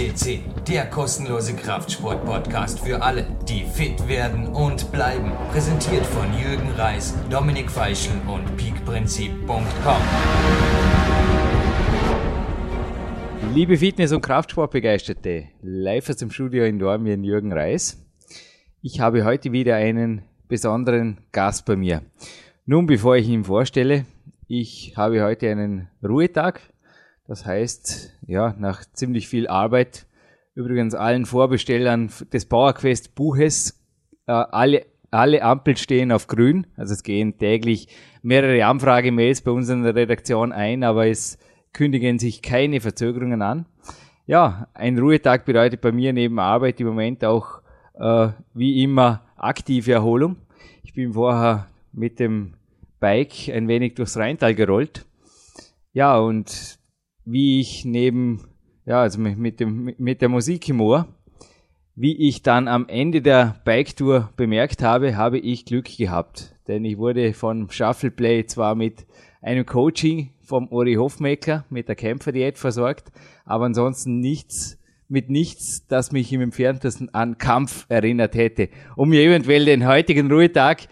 FCC, 0.00 0.40
der 0.66 0.86
kostenlose 0.86 1.54
Kraftsport-Podcast 1.54 2.80
für 2.80 3.02
alle, 3.02 3.26
die 3.46 3.64
fit 3.64 4.08
werden 4.08 4.46
und 4.46 4.90
bleiben. 4.92 5.30
Präsentiert 5.52 6.06
von 6.06 6.26
Jürgen 6.38 6.70
Reis, 6.70 7.14
Dominik 7.28 7.70
Feischl 7.70 8.12
und 8.26 8.56
peakprinzip.com. 8.56 10.02
Liebe 13.52 13.76
Fitness- 13.76 14.12
und 14.12 14.22
Kraftsportbegeisterte, 14.22 15.48
live 15.60 16.08
aus 16.08 16.16
dem 16.16 16.30
Studio 16.30 16.64
in 16.64 16.78
Dormien 16.78 17.22
Jürgen 17.22 17.52
Reis. 17.52 18.02
Ich 18.80 19.00
habe 19.00 19.26
heute 19.26 19.52
wieder 19.52 19.76
einen 19.76 20.22
besonderen 20.48 21.18
Gast 21.30 21.66
bei 21.66 21.76
mir. 21.76 22.00
Nun, 22.64 22.86
bevor 22.86 23.16
ich 23.16 23.28
ihn 23.28 23.44
vorstelle, 23.44 24.06
ich 24.48 24.94
habe 24.96 25.22
heute 25.22 25.50
einen 25.50 25.88
Ruhetag. 26.02 26.62
Das 27.26 27.44
heißt, 27.44 28.14
ja, 28.30 28.54
nach 28.58 28.84
ziemlich 28.92 29.26
viel 29.28 29.48
Arbeit, 29.48 30.06
übrigens 30.54 30.94
allen 30.94 31.26
Vorbestellern 31.26 32.10
des 32.32 32.46
PowerQuest 32.46 33.16
Buches, 33.16 33.80
äh, 34.26 34.32
alle, 34.32 34.86
alle 35.10 35.42
Ampeln 35.42 35.76
stehen 35.76 36.12
auf 36.12 36.28
grün. 36.28 36.66
Also 36.76 36.94
es 36.94 37.02
gehen 37.02 37.38
täglich 37.38 37.88
mehrere 38.22 38.64
Anfragemails 38.64 39.42
bei 39.42 39.50
uns 39.50 39.68
in 39.68 39.82
der 39.82 39.96
Redaktion 39.96 40.52
ein, 40.52 40.84
aber 40.84 41.08
es 41.08 41.38
kündigen 41.72 42.20
sich 42.20 42.40
keine 42.40 42.80
Verzögerungen 42.80 43.42
an. 43.42 43.66
Ja, 44.26 44.68
ein 44.74 44.96
Ruhetag 44.96 45.44
bedeutet 45.44 45.80
bei 45.80 45.90
mir 45.90 46.12
neben 46.12 46.38
Arbeit 46.38 46.80
im 46.80 46.86
Moment 46.86 47.24
auch 47.24 47.62
äh, 47.94 48.28
wie 48.54 48.84
immer 48.84 49.22
aktive 49.36 49.92
Erholung. 49.92 50.36
Ich 50.84 50.94
bin 50.94 51.14
vorher 51.14 51.66
mit 51.92 52.20
dem 52.20 52.54
Bike 53.00 53.48
ein 53.52 53.66
wenig 53.66 53.94
durchs 53.94 54.16
Rheintal 54.16 54.54
gerollt. 54.54 55.04
Ja, 55.92 56.16
und 56.16 56.78
wie 57.30 57.60
ich 57.60 57.84
neben, 57.84 58.46
ja, 58.86 59.02
also 59.02 59.20
mit, 59.20 59.60
dem, 59.60 59.94
mit 59.98 60.20
der 60.20 60.28
Musik 60.28 60.68
im 60.68 60.80
Ohr, 60.80 61.06
wie 61.94 62.28
ich 62.28 62.42
dann 62.42 62.68
am 62.68 62.88
Ende 62.88 63.20
der 63.20 63.56
Bike-Tour 63.64 64.30
bemerkt 64.36 64.82
habe, 64.82 65.16
habe 65.16 65.38
ich 65.38 65.66
Glück 65.66 65.96
gehabt. 65.96 66.56
Denn 66.66 66.84
ich 66.84 66.98
wurde 66.98 67.34
von 67.34 67.70
Shuffleplay 67.70 68.46
zwar 68.46 68.74
mit 68.74 69.06
einem 69.42 69.66
Coaching 69.66 70.30
vom 70.40 70.68
Ori 70.68 70.94
Hofmecker 70.94 71.64
mit 71.70 71.88
der 71.88 71.96
Kämpferdiät 71.96 72.58
versorgt, 72.58 73.12
aber 73.44 73.66
ansonsten 73.66 74.20
nichts, 74.20 74.78
mit 75.08 75.30
nichts, 75.30 75.86
das 75.86 76.12
mich 76.12 76.32
im 76.32 76.40
entferntesten 76.40 77.12
an 77.14 77.38
Kampf 77.38 77.86
erinnert 77.88 78.34
hätte, 78.34 78.68
um 78.96 79.10
mir 79.10 79.22
eventuell 79.22 79.64
den 79.64 79.86
heutigen 79.86 80.30
Ruhetag, 80.30 80.88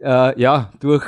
äh, 0.00 0.40
ja, 0.40 0.72
durch 0.80 1.04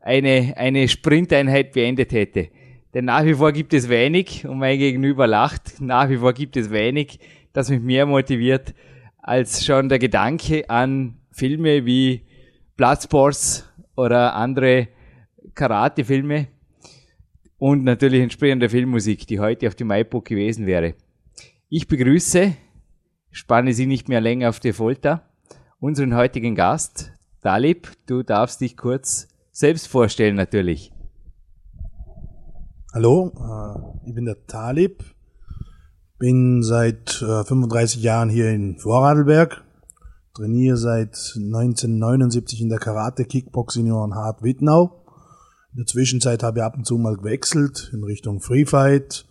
eine, 0.00 0.54
eine 0.56 0.88
Sprinteinheit 0.88 1.72
beendet 1.72 2.12
hätte. 2.12 2.48
Denn 2.96 3.04
nach 3.04 3.26
wie 3.26 3.34
vor 3.34 3.52
gibt 3.52 3.74
es 3.74 3.90
wenig, 3.90 4.46
und 4.46 4.56
mein 4.56 4.78
Gegenüber 4.78 5.26
lacht, 5.26 5.82
nach 5.82 6.08
wie 6.08 6.16
vor 6.16 6.32
gibt 6.32 6.56
es 6.56 6.70
wenig, 6.70 7.20
das 7.52 7.68
mich 7.68 7.82
mehr 7.82 8.06
motiviert, 8.06 8.72
als 9.18 9.66
schon 9.66 9.90
der 9.90 9.98
Gedanke 9.98 10.70
an 10.70 11.18
Filme 11.30 11.84
wie 11.84 12.22
Bloodsports 12.78 13.70
oder 13.96 14.34
andere 14.34 14.88
Karate-Filme 15.54 16.48
und 17.58 17.84
natürlich 17.84 18.22
entsprechende 18.22 18.70
Filmmusik, 18.70 19.26
die 19.26 19.40
heute 19.40 19.68
auf 19.68 19.74
dem 19.74 19.90
iPod 19.90 20.24
gewesen 20.24 20.64
wäre. 20.64 20.94
Ich 21.68 21.88
begrüße, 21.88 22.54
spanne 23.30 23.74
Sie 23.74 23.84
nicht 23.84 24.08
mehr 24.08 24.22
länger 24.22 24.48
auf 24.48 24.58
die 24.58 24.72
Folter, 24.72 25.28
unseren 25.80 26.14
heutigen 26.14 26.54
Gast, 26.54 27.12
Dalib, 27.42 27.92
du 28.06 28.22
darfst 28.22 28.62
dich 28.62 28.74
kurz 28.74 29.28
selbst 29.52 29.86
vorstellen 29.86 30.36
natürlich. 30.36 30.95
Hallo, 32.96 33.30
äh, 33.36 34.08
ich 34.08 34.14
bin 34.14 34.24
der 34.24 34.46
Talib, 34.46 35.04
bin 36.18 36.62
seit 36.62 37.10
35 37.10 38.00
äh, 38.00 38.04
Jahren 38.06 38.30
hier 38.30 38.50
in 38.50 38.78
Vorarlberg, 38.78 39.62
trainiere 40.32 40.78
seit 40.78 41.14
1979 41.36 42.62
in 42.62 42.70
der 42.70 42.78
Karate 42.78 43.26
Kickboxing 43.26 43.88
in 43.88 44.14
Hart 44.14 44.42
Wittnau. 44.42 45.04
In 45.72 45.80
der 45.80 45.84
Zwischenzeit 45.84 46.42
habe 46.42 46.60
ich 46.60 46.64
ab 46.64 46.74
und 46.74 46.86
zu 46.86 46.96
mal 46.96 47.18
gewechselt 47.18 47.90
in 47.92 48.02
Richtung 48.02 48.40
Freefight, 48.40 49.26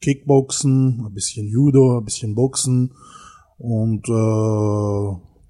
Kickboxen, 0.00 1.04
ein 1.04 1.12
bisschen 1.12 1.46
Judo, 1.46 1.98
ein 1.98 2.06
bisschen 2.06 2.34
Boxen. 2.34 2.94
Und 3.58 4.08
äh, 4.08 4.12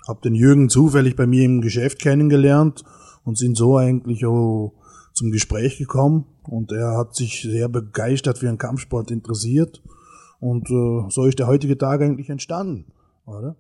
habe 0.09 0.21
den 0.25 0.35
Jürgen 0.35 0.71
zufällig 0.71 1.15
bei 1.15 1.29
mir 1.29 1.45
im 1.45 1.61
Geschäft 1.61 2.01
kennengelernt 2.01 2.83
und 3.23 3.39
sind 3.39 3.57
so 3.57 3.77
eigentlich 3.77 4.27
auch 4.27 4.73
zum 5.21 5.33
Gespräch 5.33 5.77
gekommen 5.77 6.25
und 6.45 6.73
er 6.73 6.97
hat 6.97 7.15
sich 7.15 7.43
sehr 7.43 7.69
begeistert 7.69 8.39
für 8.39 8.47
den 8.47 8.57
Kampfsport 8.57 9.11
interessiert 9.11 9.83
und 10.41 10.71
äh, 10.71 11.11
so 11.11 11.27
ist 11.27 11.39
der 11.39 11.47
heutige 11.47 11.77
Tag 11.77 12.01
eigentlich 12.01 12.31
entstanden, 12.31 12.87
oder? 13.27 13.55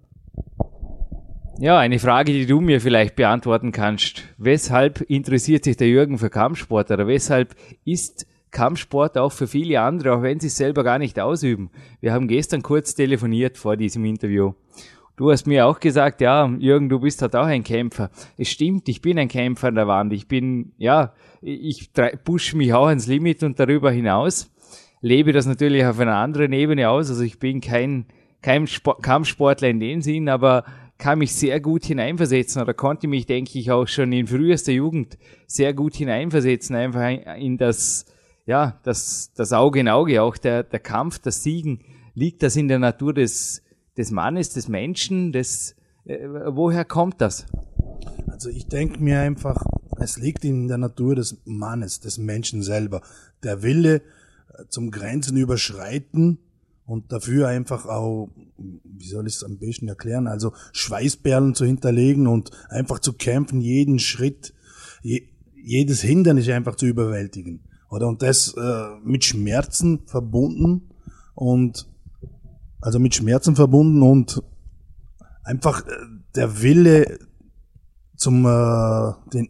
Ja, 1.58 1.78
eine 1.78 1.98
Frage, 1.98 2.32
die 2.32 2.46
du 2.46 2.62
mir 2.62 2.80
vielleicht 2.80 3.14
beantworten 3.14 3.72
kannst. 3.72 4.22
Weshalb 4.38 5.02
interessiert 5.02 5.64
sich 5.64 5.76
der 5.76 5.88
Jürgen 5.88 6.16
für 6.16 6.30
Kampfsport 6.30 6.90
oder 6.90 7.06
weshalb 7.06 7.54
ist 7.84 8.26
Kampfsport 8.50 9.18
auch 9.18 9.32
für 9.32 9.46
viele 9.46 9.82
andere, 9.82 10.14
auch 10.14 10.22
wenn 10.22 10.40
sie 10.40 10.46
es 10.46 10.56
selber 10.56 10.82
gar 10.82 10.98
nicht 10.98 11.20
ausüben? 11.20 11.70
Wir 12.00 12.14
haben 12.14 12.26
gestern 12.26 12.62
kurz 12.62 12.94
telefoniert 12.94 13.58
vor 13.58 13.76
diesem 13.76 14.06
Interview 14.06 14.54
Du 15.16 15.30
hast 15.30 15.46
mir 15.46 15.66
auch 15.66 15.80
gesagt, 15.80 16.20
ja, 16.20 16.46
Jürgen, 16.58 16.88
du 16.88 16.98
bist 17.00 17.20
halt 17.20 17.36
auch 17.36 17.46
ein 17.46 17.62
Kämpfer. 17.62 18.10
Es 18.38 18.48
stimmt, 18.48 18.88
ich 18.88 19.02
bin 19.02 19.18
ein 19.18 19.28
Kämpfer 19.28 19.68
an 19.68 19.74
der 19.74 19.86
Wand. 19.86 20.12
Ich 20.12 20.28
bin, 20.28 20.72
ja, 20.78 21.12
ich 21.42 21.90
push 22.24 22.54
mich 22.54 22.72
auch 22.72 22.86
ans 22.86 23.06
Limit 23.06 23.42
und 23.42 23.60
darüber 23.60 23.90
hinaus. 23.90 24.50
Lebe 25.02 25.32
das 25.32 25.46
natürlich 25.46 25.84
auf 25.84 25.98
einer 25.98 26.16
anderen 26.16 26.52
Ebene 26.52 26.88
aus. 26.88 27.10
Also 27.10 27.22
ich 27.22 27.38
bin 27.38 27.60
kein, 27.60 28.06
kein 28.40 28.66
Sport, 28.66 29.02
Kampfsportler 29.02 29.68
in 29.68 29.80
dem 29.80 30.00
Sinn, 30.00 30.28
aber 30.28 30.64
kann 31.00 31.18
mich 31.18 31.34
sehr 31.34 31.60
gut 31.60 31.84
hineinversetzen 31.84 32.62
oder 32.62 32.74
konnte 32.74 33.08
mich, 33.08 33.26
denke 33.26 33.58
ich, 33.58 33.70
auch 33.70 33.88
schon 33.88 34.12
in 34.12 34.26
frühester 34.26 34.72
Jugend 34.72 35.18
sehr 35.46 35.74
gut 35.74 35.96
hineinversetzen, 35.96 36.76
einfach 36.76 37.08
in 37.38 37.56
das, 37.56 38.04
ja, 38.46 38.78
das, 38.84 39.32
das 39.34 39.52
Auge 39.52 39.80
in 39.80 39.88
Auge, 39.88 40.22
auch 40.22 40.36
der, 40.36 40.62
der 40.62 40.78
Kampf, 40.78 41.18
das 41.18 41.42
Siegen, 41.42 41.80
liegt 42.14 42.42
das 42.42 42.54
in 42.56 42.68
der 42.68 42.78
Natur 42.78 43.14
des, 43.14 43.62
des 43.96 44.10
Mannes, 44.10 44.50
des 44.50 44.68
Menschen, 44.68 45.32
des, 45.32 45.74
äh, 46.04 46.26
woher 46.28 46.84
kommt 46.84 47.20
das? 47.20 47.46
Also 48.28 48.48
ich 48.48 48.66
denke 48.66 49.02
mir 49.02 49.20
einfach, 49.20 49.64
es 49.98 50.16
liegt 50.16 50.44
in 50.44 50.68
der 50.68 50.78
Natur 50.78 51.14
des 51.14 51.42
Mannes, 51.44 52.00
des 52.00 52.18
Menschen 52.18 52.62
selber. 52.62 53.02
Der 53.42 53.62
Wille 53.62 53.96
äh, 53.96 54.64
zum 54.68 54.90
Grenzen 54.90 55.36
überschreiten 55.36 56.38
und 56.86 57.12
dafür 57.12 57.48
einfach 57.48 57.86
auch, 57.86 58.30
wie 58.56 59.06
soll 59.08 59.26
ich 59.26 59.36
es 59.36 59.44
am 59.44 59.58
besten 59.58 59.88
erklären, 59.88 60.26
also 60.26 60.52
Schweißperlen 60.72 61.54
zu 61.54 61.64
hinterlegen 61.64 62.26
und 62.26 62.50
einfach 62.68 62.98
zu 62.98 63.12
kämpfen, 63.12 63.60
jeden 63.60 63.98
Schritt, 63.98 64.54
je, 65.02 65.22
jedes 65.54 66.00
Hindernis 66.00 66.48
einfach 66.48 66.76
zu 66.76 66.86
überwältigen. 66.86 67.64
Oder 67.90 68.08
und 68.08 68.22
das 68.22 68.54
äh, 68.54 68.96
mit 69.04 69.24
Schmerzen 69.24 70.00
verbunden 70.06 70.90
und 71.34 71.89
also 72.80 72.98
mit 72.98 73.14
Schmerzen 73.14 73.56
verbunden 73.56 74.02
und 74.02 74.42
einfach 75.44 75.86
äh, 75.86 75.90
der 76.34 76.62
Wille 76.62 77.18
zum 78.16 78.46
äh, 78.46 79.12
den, 79.32 79.48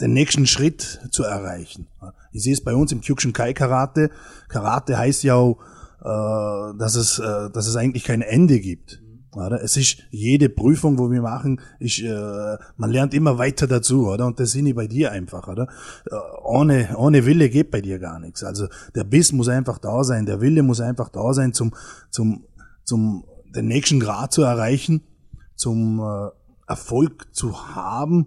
den 0.00 0.12
nächsten 0.12 0.46
Schritt 0.46 1.00
zu 1.10 1.24
erreichen. 1.24 1.88
Ich 2.32 2.42
sehe 2.42 2.52
es 2.52 2.62
bei 2.62 2.74
uns 2.74 2.92
im 2.92 3.00
Kyokushinkai 3.00 3.52
Karate. 3.52 4.10
Karate 4.48 4.98
heißt 4.98 5.22
ja 5.22 5.34
auch, 5.34 5.58
äh, 6.00 6.78
dass 6.78 6.94
es 6.94 7.18
äh, 7.18 7.50
dass 7.50 7.66
es 7.66 7.76
eigentlich 7.76 8.04
kein 8.04 8.22
Ende 8.22 8.60
gibt. 8.60 9.01
Oder? 9.34 9.62
Es 9.62 9.76
ist 9.78 10.02
jede 10.10 10.50
Prüfung, 10.50 10.98
wo 10.98 11.10
wir 11.10 11.22
machen, 11.22 11.60
ist, 11.78 12.00
äh, 12.00 12.56
man 12.76 12.90
lernt 12.90 13.14
immer 13.14 13.38
weiter 13.38 13.66
dazu, 13.66 14.08
oder? 14.08 14.26
Und 14.26 14.38
das 14.38 14.52
sind 14.52 14.66
ich 14.66 14.74
bei 14.74 14.86
dir 14.86 15.10
einfach, 15.10 15.48
oder? 15.48 15.68
Äh, 16.10 16.16
ohne, 16.44 16.94
ohne 16.98 17.24
Wille 17.24 17.48
geht 17.48 17.70
bei 17.70 17.80
dir 17.80 17.98
gar 17.98 18.18
nichts. 18.18 18.44
Also 18.44 18.66
der 18.94 19.04
Biss 19.04 19.32
muss 19.32 19.48
einfach 19.48 19.78
da 19.78 20.04
sein, 20.04 20.26
der 20.26 20.42
Wille 20.42 20.62
muss 20.62 20.80
einfach 20.82 21.08
da 21.08 21.32
sein, 21.32 21.54
zum, 21.54 21.72
zum, 22.10 22.44
zum 22.84 23.24
den 23.54 23.68
nächsten 23.68 24.00
Grad 24.00 24.32
zu 24.32 24.42
erreichen, 24.42 25.02
zum 25.54 26.00
äh, 26.00 26.28
Erfolg 26.70 27.34
zu 27.34 27.74
haben. 27.74 28.26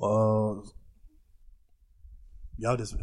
Äh, 0.00 0.54
ja, 2.56 2.76
das. 2.76 2.96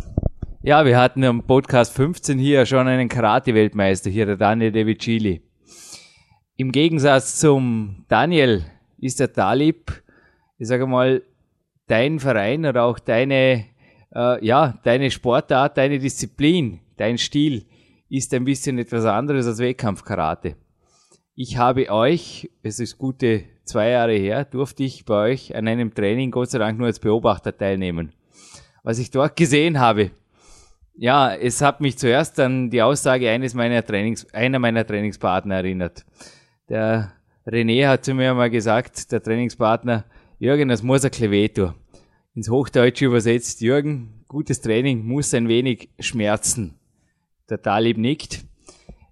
Ja, 0.64 0.84
wir 0.84 0.98
hatten 0.98 1.24
am 1.24 1.44
Podcast 1.44 1.94
15 1.94 2.40
hier 2.40 2.66
schon 2.66 2.88
einen 2.88 3.08
Karate-Weltmeister, 3.08 4.10
hier 4.10 4.26
der 4.26 4.38
Daniel 4.38 4.72
De 4.72 4.88
Vicili. 4.88 5.44
Im 6.58 6.72
Gegensatz 6.72 7.38
zum 7.38 8.06
Daniel 8.08 8.64
ist 8.98 9.20
der 9.20 9.34
Talib, 9.34 9.92
ich 10.58 10.70
sage 10.70 10.88
mal, 10.88 11.22
dein 11.88 12.18
Verein 12.18 12.66
oder 12.66 12.86
auch 12.86 12.98
deine, 12.98 13.66
äh, 14.16 14.46
ja, 14.46 14.80
deine 14.84 15.12
Sportart, 15.12 15.78
deine 15.78 16.00
Disziplin, 16.00 16.80
dein 16.96 17.18
Stil 17.18 17.66
ist 18.10 18.34
ein 18.34 18.46
bisschen 18.46 18.80
etwas 18.80 19.04
anderes 19.04 19.48
als 19.48 19.60
Wettkampfkarate. 19.60 20.56
Ich 21.36 21.58
habe 21.58 21.90
euch, 21.90 22.50
es 22.64 22.80
ist 22.80 22.98
gute 22.98 23.44
zwei 23.66 23.90
Jahre 23.90 24.16
her, 24.16 24.46
durfte 24.46 24.84
ich 24.84 25.04
bei 25.04 25.32
euch 25.32 25.54
an 25.54 25.68
einem 25.68 25.94
Training 25.94 26.32
Gott 26.32 26.52
sei 26.52 26.60
Dank 26.60 26.78
nur 26.78 26.88
als 26.88 27.00
Beobachter 27.00 27.58
teilnehmen. 27.58 28.14
Was 28.82 29.00
ich 29.00 29.12
dort 29.12 29.36
gesehen 29.36 29.80
habe, 29.80 30.12
Ja, 30.98 31.36
es 31.36 31.62
hat 31.62 31.82
mich 31.82 31.98
zuerst 31.98 32.40
an 32.40 32.70
die 32.70 32.82
Aussage 32.82 33.30
eines 33.30 33.54
meiner 33.54 33.84
Trainings, 33.84 34.34
einer 34.34 34.60
meiner 34.60 34.88
Trainingspartner 34.88 35.56
erinnert. 35.56 36.06
Der 36.68 37.14
René 37.46 37.88
hat 37.88 38.06
zu 38.06 38.16
mir 38.16 38.34
mal 38.34 38.50
gesagt, 38.50 39.12
der 39.12 39.22
Trainingspartner, 39.22 40.06
Jürgen, 40.40 40.70
das 40.70 40.82
muss 40.82 41.06
ein 41.06 41.12
Klevet. 41.12 41.74
Ins 42.34 42.50
Hochdeutsche 42.50 43.06
übersetzt, 43.06 43.62
Jürgen, 43.62 44.24
gutes 44.28 44.62
Training 44.62 45.06
muss 45.06 45.34
ein 45.36 45.48
wenig 45.48 45.90
schmerzen. 46.00 46.74
Der 47.52 47.62
Talib 47.62 47.98
nickt. 47.98 48.46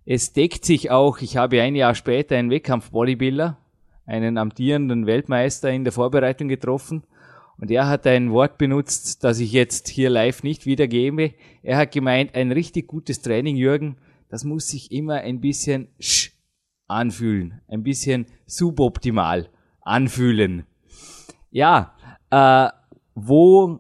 Es 0.04 0.34
deckt 0.34 0.66
sich 0.66 0.90
auch, 0.90 1.20
ich 1.20 1.38
habe 1.38 1.62
ein 1.62 1.76
Jahr 1.76 1.94
später 1.94 2.36
einen 2.36 2.50
Wettkampf-Bodybuilder, 2.50 3.58
einen 4.08 4.40
amtierenden 4.40 5.06
Weltmeister 5.06 5.72
in 5.72 5.84
der 5.84 5.94
Vorbereitung 5.94 6.48
getroffen 6.48 7.04
und 7.60 7.70
er 7.70 7.88
hat 7.88 8.08
ein 8.08 8.32
Wort 8.32 8.58
benutzt, 8.58 9.24
das 9.24 9.40
ich 9.40 9.54
jetzt 9.54 9.88
hier 9.88 10.10
live 10.10 10.42
nicht 10.42 10.66
wiedergebe. 10.66 11.36
Er 11.62 11.78
hat 11.78 11.92
gemeint, 11.92 12.34
ein 12.34 12.52
richtig 12.52 12.88
gutes 12.88 13.22
Training, 13.22 13.56
Jürgen, 13.56 13.98
das 14.28 14.44
muss 14.44 14.70
sich 14.70 14.92
immer 14.92 15.18
ein 15.18 15.40
bisschen 15.40 15.88
sch 16.00 16.33
anfühlen, 16.88 17.62
ein 17.68 17.84
bisschen 17.84 18.26
suboptimal 18.46 19.50
anfühlen. 19.82 20.66
Ja, 21.52 21.94
äh, 22.30 22.70
wo, 23.16 23.80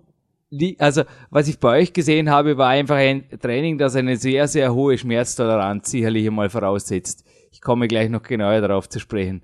also 0.78 1.04
was 1.30 1.48
ich 1.48 1.60
bei 1.60 1.80
euch 1.80 1.94
gesehen 1.94 2.30
habe, 2.30 2.58
war 2.58 2.70
einfach 2.70 2.96
ein 2.96 3.26
Training, 3.42 3.78
das 3.78 3.96
eine 3.96 4.18
sehr, 4.18 4.48
sehr 4.48 4.74
hohe 4.74 4.98
Schmerztoleranz 4.98 5.90
sicherlich 5.90 6.28
einmal 6.28 6.50
voraussetzt. 6.50 7.26
Ich 7.52 7.62
komme 7.62 7.88
gleich 7.88 8.10
noch 8.10 8.24
genauer 8.24 8.62
darauf 8.62 8.90
zu 8.90 9.00
sprechen. 9.00 9.44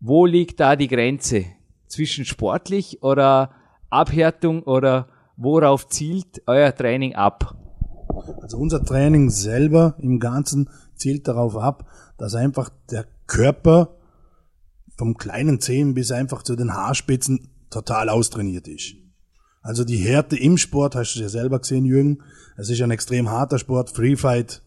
Wo 0.00 0.26
liegt 0.26 0.60
da 0.60 0.76
die 0.76 0.88
Grenze? 0.88 1.46
zwischen 1.92 2.24
sportlich 2.24 3.02
oder 3.02 3.50
Abhärtung 3.90 4.62
oder 4.62 5.08
worauf 5.36 5.88
zielt 5.88 6.42
euer 6.46 6.74
Training 6.74 7.14
ab? 7.14 7.54
Also 8.40 8.56
unser 8.56 8.84
Training 8.84 9.30
selber 9.30 9.94
im 9.98 10.18
Ganzen 10.18 10.70
zielt 10.94 11.28
darauf 11.28 11.56
ab, 11.56 11.84
dass 12.22 12.36
einfach 12.36 12.70
der 12.88 13.04
Körper 13.26 13.96
vom 14.96 15.16
kleinen 15.16 15.58
Zehen 15.60 15.92
bis 15.92 16.12
einfach 16.12 16.44
zu 16.44 16.54
den 16.54 16.72
Haarspitzen 16.72 17.48
total 17.68 18.08
austrainiert 18.08 18.68
ist. 18.68 18.94
Also 19.60 19.82
die 19.82 19.96
Härte 19.96 20.36
im 20.36 20.56
Sport, 20.56 20.94
hast 20.94 21.16
du 21.16 21.20
ja 21.20 21.28
selber 21.28 21.58
gesehen, 21.58 21.84
Jürgen, 21.84 22.22
es 22.56 22.70
ist 22.70 22.80
ein 22.80 22.92
extrem 22.92 23.28
harter 23.28 23.58
Sport, 23.58 23.90
Free 23.90 24.14
Fight, 24.14 24.62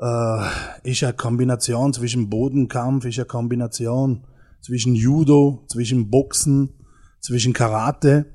äh, 0.00 0.44
ist 0.84 1.02
eine 1.02 1.14
Kombination 1.14 1.92
zwischen 1.92 2.30
Bodenkampf, 2.30 3.06
ist 3.06 3.18
eine 3.18 3.26
Kombination 3.26 4.24
zwischen 4.60 4.94
Judo, 4.94 5.64
zwischen 5.66 6.10
Boxen, 6.10 6.74
zwischen 7.18 7.54
Karate 7.54 8.26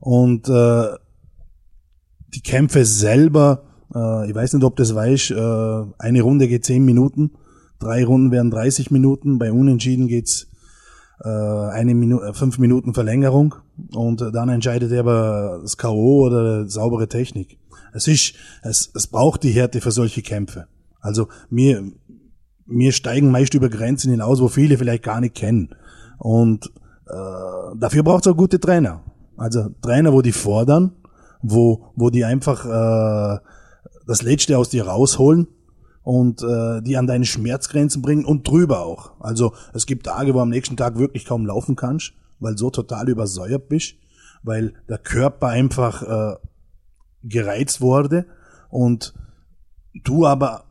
und 0.00 0.48
äh, 0.48 0.86
die 2.28 2.40
Kämpfe 2.40 2.86
selber, 2.86 3.64
äh, 3.94 4.30
ich 4.30 4.34
weiß 4.34 4.54
nicht, 4.54 4.64
ob 4.64 4.76
das 4.76 4.94
weißt, 4.94 5.32
äh, 5.32 5.84
eine 5.98 6.22
Runde 6.22 6.48
geht 6.48 6.64
zehn 6.64 6.86
Minuten, 6.86 7.32
drei 7.78 8.04
Runden 8.04 8.30
werden 8.30 8.50
30 8.50 8.90
Minuten, 8.90 9.38
bei 9.38 9.52
Unentschieden 9.52 10.08
geht's 10.08 10.48
äh, 11.24 11.28
eine 11.28 11.94
Minute, 11.94 12.26
äh, 12.26 12.32
fünf 12.32 12.58
Minuten 12.58 12.94
Verlängerung 12.94 13.54
und 13.94 14.20
dann 14.20 14.48
entscheidet 14.48 14.92
er 14.92 15.00
aber 15.00 15.60
das 15.62 15.76
K.O. 15.76 16.26
oder 16.26 16.68
saubere 16.68 17.08
Technik. 17.08 17.58
Es 17.92 18.06
ist, 18.06 18.34
es, 18.62 18.90
es 18.94 19.06
braucht 19.06 19.42
die 19.42 19.50
Härte 19.50 19.80
für 19.80 19.90
solche 19.90 20.22
Kämpfe. 20.22 20.66
Also 21.00 21.28
mir, 21.50 21.84
wir 22.66 22.92
steigen 22.92 23.30
meist 23.30 23.54
über 23.54 23.68
Grenzen 23.68 24.10
hinaus, 24.10 24.40
wo 24.40 24.48
viele 24.48 24.76
vielleicht 24.78 25.02
gar 25.02 25.20
nicht 25.20 25.34
kennen. 25.34 25.74
Und 26.18 26.66
äh, 27.06 27.76
dafür 27.78 28.02
braucht 28.02 28.26
es 28.26 28.32
auch 28.32 28.36
gute 28.36 28.60
Trainer. 28.60 29.02
Also 29.36 29.70
Trainer, 29.80 30.12
wo 30.12 30.20
die 30.20 30.32
fordern, 30.32 30.92
wo, 31.42 31.92
wo 31.94 32.10
die 32.10 32.24
einfach 32.24 32.64
äh, 32.66 33.38
das 34.06 34.22
Letzte 34.22 34.58
aus 34.58 34.68
dir 34.68 34.86
rausholen 34.86 35.46
und 36.08 36.42
äh, 36.42 36.80
die 36.80 36.96
an 36.96 37.06
deine 37.06 37.26
Schmerzgrenzen 37.26 38.00
bringen 38.00 38.24
und 38.24 38.48
drüber 38.48 38.80
auch. 38.80 39.20
Also 39.20 39.52
es 39.74 39.84
gibt 39.84 40.06
Tage, 40.06 40.32
wo 40.32 40.40
am 40.40 40.48
nächsten 40.48 40.74
Tag 40.74 40.96
wirklich 40.96 41.26
kaum 41.26 41.44
laufen 41.44 41.76
kannst, 41.76 42.14
weil 42.40 42.56
so 42.56 42.70
total 42.70 43.10
übersäuert 43.10 43.68
bist, 43.68 43.96
weil 44.42 44.72
der 44.88 44.96
Körper 44.96 45.48
einfach 45.48 46.02
äh, 46.02 46.36
gereizt 47.24 47.82
wurde 47.82 48.24
und 48.70 49.12
du 50.02 50.24
aber 50.24 50.64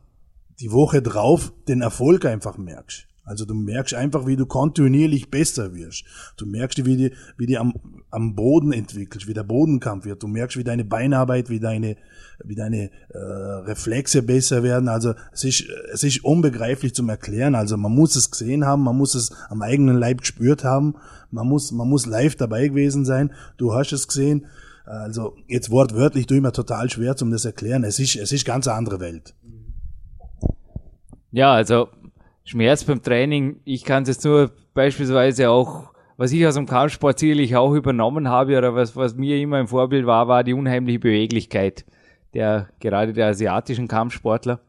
die 0.58 0.72
Woche 0.72 1.02
drauf 1.02 1.52
den 1.68 1.82
Erfolg 1.82 2.24
einfach 2.24 2.58
merkst. 2.58 3.06
Also 3.28 3.44
du 3.44 3.54
merkst 3.54 3.94
einfach, 3.94 4.26
wie 4.26 4.36
du 4.36 4.46
kontinuierlich 4.46 5.30
besser 5.30 5.74
wirst. 5.74 6.04
Du 6.38 6.46
merkst, 6.46 6.84
wie 6.86 6.96
die, 6.96 7.12
wie 7.36 7.46
die 7.46 7.58
am, 7.58 7.74
am 8.10 8.34
Boden 8.34 8.72
entwickelst, 8.72 9.28
wie 9.28 9.34
der 9.34 9.42
Bodenkampf 9.42 10.06
wird. 10.06 10.22
Du 10.22 10.28
merkst, 10.28 10.56
wie 10.56 10.64
deine 10.64 10.84
Beinarbeit, 10.84 11.50
wie 11.50 11.60
deine, 11.60 11.96
wie 12.42 12.54
deine 12.54 12.90
äh, 13.10 13.18
Reflexe 13.18 14.22
besser 14.22 14.62
werden. 14.62 14.88
Also 14.88 15.12
es 15.32 15.44
ist, 15.44 15.64
es 15.92 16.02
ist 16.04 16.24
unbegreiflich 16.24 16.94
zum 16.94 17.10
Erklären. 17.10 17.54
Also 17.54 17.76
man 17.76 17.92
muss 17.92 18.16
es 18.16 18.30
gesehen 18.30 18.64
haben, 18.64 18.82
man 18.82 18.96
muss 18.96 19.14
es 19.14 19.30
am 19.50 19.60
eigenen 19.60 19.98
Leib 19.98 20.22
gespürt 20.22 20.64
haben, 20.64 20.94
man 21.30 21.46
muss, 21.46 21.70
man 21.70 21.88
muss 21.88 22.06
live 22.06 22.36
dabei 22.36 22.68
gewesen 22.68 23.04
sein. 23.04 23.32
Du 23.58 23.74
hast 23.74 23.92
es 23.92 24.08
gesehen. 24.08 24.46
Also 24.86 25.36
jetzt 25.46 25.70
wortwörtlich 25.70 26.26
tue 26.26 26.38
ich 26.38 26.42
mir 26.42 26.52
total 26.52 26.88
schwer, 26.88 27.14
zum 27.14 27.30
das 27.30 27.44
erklären. 27.44 27.84
Es 27.84 27.98
ist, 27.98 28.16
es 28.16 28.32
ist 28.32 28.46
ganz 28.46 28.66
eine 28.66 28.78
andere 28.78 29.00
Welt. 29.00 29.34
Ja, 31.30 31.52
also 31.52 31.88
Schmerz 32.48 32.82
beim 32.82 33.02
Training, 33.02 33.60
ich 33.66 33.84
kann 33.84 34.04
es 34.04 34.08
jetzt 34.08 34.24
nur 34.24 34.50
beispielsweise 34.72 35.50
auch, 35.50 35.92
was 36.16 36.32
ich 36.32 36.46
aus 36.46 36.54
dem 36.54 36.64
Kampfsport 36.64 37.18
sicherlich 37.18 37.54
auch 37.54 37.74
übernommen 37.74 38.26
habe 38.28 38.56
oder 38.56 38.74
was, 38.74 38.96
was 38.96 39.16
mir 39.16 39.36
immer 39.36 39.58
ein 39.58 39.66
Vorbild 39.66 40.06
war, 40.06 40.28
war 40.28 40.42
die 40.44 40.54
unheimliche 40.54 40.98
Beweglichkeit 40.98 41.84
der, 42.32 42.70
gerade 42.80 43.12
der 43.12 43.26
asiatischen 43.26 43.86
Kampfsportler. 43.86 44.60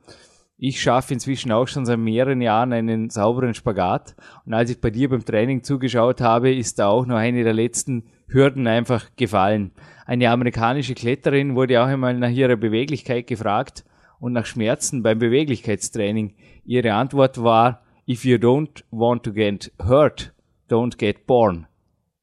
Ich 0.57 0.81
schaffe 0.81 1.13
inzwischen 1.13 1.53
auch 1.53 1.69
schon 1.69 1.85
seit 1.85 1.99
mehreren 1.99 2.41
Jahren 2.41 2.73
einen 2.73 3.09
sauberen 3.09 3.53
Spagat. 3.53 4.13
Und 4.45 4.53
als 4.53 4.71
ich 4.71 4.81
bei 4.81 4.89
dir 4.89 5.07
beim 5.07 5.23
Training 5.23 5.63
zugeschaut 5.63 6.19
habe, 6.19 6.53
ist 6.53 6.79
da 6.79 6.89
auch 6.89 7.05
noch 7.05 7.15
eine 7.15 7.45
der 7.45 7.53
letzten 7.53 8.03
Hürden 8.27 8.67
einfach 8.67 9.05
gefallen. 9.15 9.71
Eine 10.05 10.31
amerikanische 10.31 10.95
Kletterin 10.95 11.55
wurde 11.55 11.81
auch 11.81 11.87
einmal 11.87 12.13
nach 12.15 12.29
ihrer 12.29 12.57
Beweglichkeit 12.57 13.25
gefragt 13.27 13.85
und 14.19 14.33
nach 14.33 14.45
Schmerzen 14.45 15.03
beim 15.03 15.19
Beweglichkeitstraining. 15.19 16.35
Ihre 16.65 16.93
Antwort 16.93 17.41
war, 17.41 17.83
if 18.07 18.25
you 18.25 18.37
don't 18.37 18.83
want 18.91 19.23
to 19.23 19.33
get 19.33 19.71
hurt, 19.81 20.33
don't 20.69 20.97
get 20.97 21.25
born. 21.25 21.67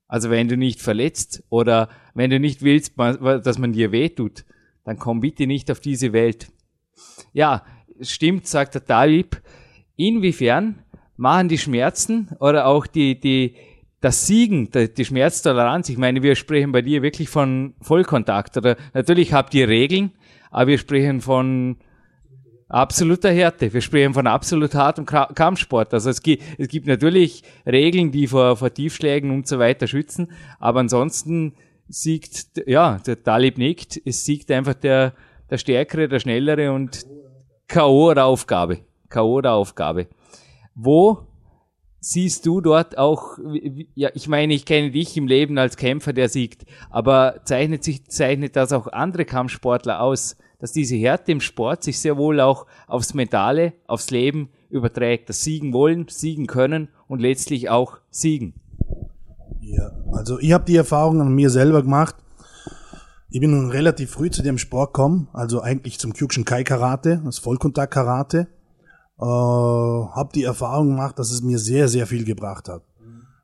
Also 0.09 0.31
wenn 0.31 0.49
du 0.49 0.57
nicht 0.57 0.81
verletzt 0.81 1.43
oder 1.49 1.89
wenn 2.15 2.31
du 2.31 2.39
nicht 2.39 2.63
willst, 2.63 2.95
dass 2.97 3.59
man 3.59 3.73
dir 3.73 3.93
wehtut, 3.93 4.45
dann 4.85 4.99
komm 4.99 5.21
bitte 5.21 5.47
nicht 5.47 5.71
auf 5.71 5.81
diese 5.81 6.13
Welt. 6.13 6.53
Ja, 7.33 7.65
stimmt, 8.01 8.47
sagt 8.47 8.75
der 8.75 8.85
Talib. 8.85 9.43
Inwiefern 9.97 10.83
machen 11.17 11.49
die 11.49 11.59
Schmerzen 11.59 12.29
oder 12.39 12.67
auch 12.67 12.87
die, 12.87 13.19
die, 13.19 13.55
das 14.01 14.27
Siegen, 14.27 14.71
die, 14.71 14.93
die 14.93 15.05
Schmerztoleranz, 15.05 15.89
ich 15.89 15.99
meine, 15.99 16.23
wir 16.23 16.37
sprechen 16.37 16.73
bei 16.73 16.83
dir 16.83 17.03
wirklich 17.03 17.29
von 17.29 17.75
Vollkontakt 17.81 18.57
oder 18.57 18.77
natürlich 18.95 19.33
habt 19.33 19.55
ihr 19.55 19.69
Regeln, 19.69 20.13
aber 20.51 20.69
wir 20.69 20.79
sprechen 20.79 21.21
von 21.21 21.79
absoluter 22.69 23.31
Härte. 23.31 23.73
Wir 23.73 23.81
sprechen 23.81 24.15
von 24.15 24.27
absolut 24.27 24.75
hartem 24.75 25.07
Kampfsport. 25.07 25.93
Also 25.95 26.11
es 26.11 26.23
gibt, 26.23 26.43
es 26.59 26.69
gibt 26.69 26.87
natürlich 26.87 27.43
Regeln, 27.65 28.11
die 28.13 28.27
vor, 28.27 28.57
vor 28.57 28.73
Tiefschlägen 28.73 29.31
und 29.31 29.47
so 29.47 29.59
weiter 29.59 29.87
schützen, 29.87 30.33
aber 30.59 30.81
ansonsten 30.81 31.55
siegt, 31.89 32.63
ja, 32.67 32.99
der 33.07 33.23
Talib 33.23 33.59
nickt, 33.59 34.01
es 34.05 34.25
siegt 34.25 34.51
einfach 34.51 34.75
der, 34.75 35.15
der 35.51 35.59
Stärkere, 35.59 36.09
der 36.09 36.21
Schnellere 36.21 36.73
und 36.73 37.07
K.O. 37.69 38.13
Aufgabe. 38.13 38.81
K.O. 39.09 39.41
Aufgabe. 39.41 40.09
Wo 40.75 41.27
siehst 42.01 42.47
du 42.47 42.61
dort 42.61 42.99
auch, 42.99 43.39
ja, 43.95 44.11
ich 44.15 44.29
meine, 44.29 44.55
ich 44.55 44.65
kenne 44.65 44.91
dich 44.91 45.17
im 45.17 45.27
Leben 45.27 45.59
als 45.59 45.77
Kämpfer, 45.77 46.13
der 46.13 46.29
siegt, 46.29 46.65
aber 46.91 47.41
zeichnet 47.45 47.83
sich, 47.83 48.07
zeichnet 48.07 48.55
das 48.57 48.73
auch 48.73 48.87
andere 48.89 49.25
Kampfsportler 49.25 50.01
aus? 50.01 50.37
Dass 50.59 50.73
diese 50.73 50.97
Härte 50.97 51.33
im 51.33 51.41
Sport 51.41 51.83
sich 51.83 51.99
sehr 51.99 52.17
wohl 52.17 52.41
auch 52.41 52.67
aufs 52.87 53.15
Mentale, 53.15 53.75
aufs 53.87 54.11
Leben 54.11 54.51
überträgt, 54.71 55.29
das 55.29 55.43
siegen 55.43 55.73
wollen, 55.73 56.07
siegen 56.09 56.47
können 56.47 56.89
und 57.09 57.21
letztlich 57.21 57.71
auch 57.71 57.99
siegen. 58.11 58.55
Ja, 59.61 59.93
also 60.13 60.39
ich 60.39 60.53
habe 60.53 60.65
die 60.65 60.77
Erfahrung 60.77 61.21
an 61.21 61.35
mir 61.35 61.51
selber 61.51 61.83
gemacht. 61.83 62.17
Ich 63.29 63.41
bin 63.41 63.51
nun 63.51 63.71
relativ 63.71 64.11
früh 64.11 64.31
zu 64.31 64.43
dem 64.43 64.59
Sport 64.59 64.95
gekommen, 64.95 65.29
also 65.33 65.61
eigentlich 65.61 65.99
zum 65.99 66.13
Kai 66.13 66.63
Karate, 66.63 67.21
das 67.25 67.39
Vollkontakt 67.39 67.93
Karate. 67.93 68.47
Äh, 69.19 69.25
habe 69.25 70.31
die 70.35 70.45
Erfahrung 70.45 70.89
gemacht, 70.89 71.19
dass 71.19 71.31
es 71.31 71.43
mir 71.43 71.59
sehr, 71.59 71.89
sehr 71.89 72.07
viel 72.07 72.25
gebracht 72.25 72.69
hat. 72.69 72.83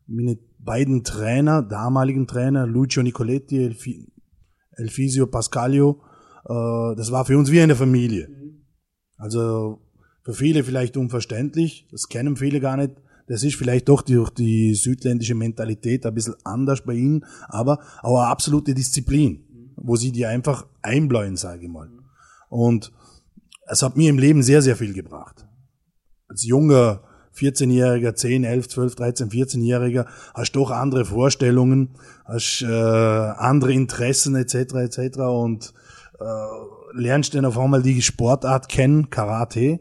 Meine 0.07 0.39
beiden 0.59 1.03
Trainer, 1.03 1.63
damaligen 1.63 2.27
Trainer, 2.27 2.67
Lucio 2.67 3.03
Nicoletti, 3.03 3.77
Elfisio 4.73 5.27
Pascalio, 5.27 6.01
äh, 6.45 6.97
das 6.97 7.11
war 7.11 7.25
für 7.25 7.39
uns 7.39 7.51
wie 7.51 7.61
eine 7.61 7.77
Familie. 7.77 8.29
Also 9.17 9.81
für 10.23 10.35
viele 10.35 10.65
vielleicht 10.65 10.97
unverständlich, 10.97 11.87
das 11.91 12.09
kennen 12.09 12.37
viele 12.37 12.61
gar 12.61 12.77
nicht. 12.77 12.93
Das 13.29 13.45
ist 13.45 13.57
vielleicht 13.57 13.89
doch 13.89 14.03
durch 14.03 14.31
die 14.31 14.75
südländische 14.75 15.35
Mentalität 15.35 16.05
ein 16.05 16.15
bisschen 16.15 16.35
anders 16.45 16.83
bei 16.83 16.95
ihnen, 16.95 17.25
aber 17.49 17.79
auch 18.03 18.19
eine 18.19 18.29
absolute 18.29 18.75
Disziplin, 18.75 19.73
wo 19.77 19.97
sie 19.97 20.13
dir 20.13 20.29
einfach 20.29 20.67
einbläuen, 20.83 21.37
sage 21.37 21.65
ich 21.65 21.71
mal. 21.71 21.89
Und 22.49 22.93
es 23.67 23.83
hat 23.83 23.97
mir 23.97 24.11
im 24.11 24.19
Leben 24.19 24.43
sehr, 24.43 24.61
sehr 24.61 24.77
viel 24.77 24.93
gebracht. 24.93 25.47
Als 26.29 26.45
junger 26.45 27.03
14-Jähriger, 27.37 28.15
10, 28.15 28.45
11, 28.45 28.69
12, 28.69 28.95
13, 28.97 29.31
14-Jähriger 29.31 30.07
hast 30.35 30.53
doch 30.53 30.71
andere 30.71 31.05
Vorstellungen, 31.05 31.91
hast 32.25 32.63
äh, 32.63 32.67
andere 32.67 33.73
Interessen 33.73 34.35
etc. 34.37 34.75
etc. 34.75 35.19
und 35.21 35.73
äh, 36.23 37.01
lernst 37.01 37.35
dann 37.35 37.45
auf 37.45 37.59
einmal 37.59 37.83
die 37.83 38.03
Sportart 38.03 38.69
kennen, 38.69 39.11
Karate, 39.11 39.81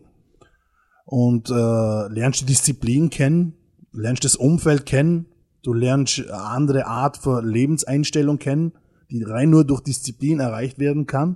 und 1.06 1.50
äh, 1.50 1.54
lernst 1.54 2.42
die 2.42 2.46
Disziplin 2.46 3.10
kennen, 3.10 3.54
lernst 3.92 4.24
das 4.24 4.36
Umfeld 4.36 4.86
kennen, 4.86 5.26
du 5.64 5.74
lernst 5.74 6.20
eine 6.20 6.34
andere 6.34 6.86
Art 6.88 7.18
von 7.18 7.46
Lebenseinstellung 7.46 8.40
kennen, 8.40 8.74
die 9.10 9.24
rein 9.24 9.50
nur 9.50 9.66
durch 9.66 9.82
Disziplin 9.82 10.40
erreicht 10.40 10.80
werden 10.80 11.06
kann. 11.06 11.36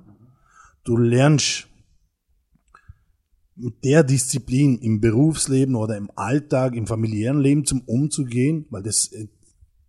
Du 0.86 0.96
lernst 0.98 1.68
mit 3.56 3.84
der 3.84 4.04
Disziplin 4.04 4.78
im 4.78 5.02
Berufsleben 5.02 5.76
oder 5.76 5.98
im 5.98 6.10
Alltag, 6.16 6.76
im 6.76 6.88
familiären 6.88 7.40
Leben 7.40 7.66
zum 7.66 7.82
umzugehen, 7.82 8.66
weil 8.70 8.84
das 8.84 9.12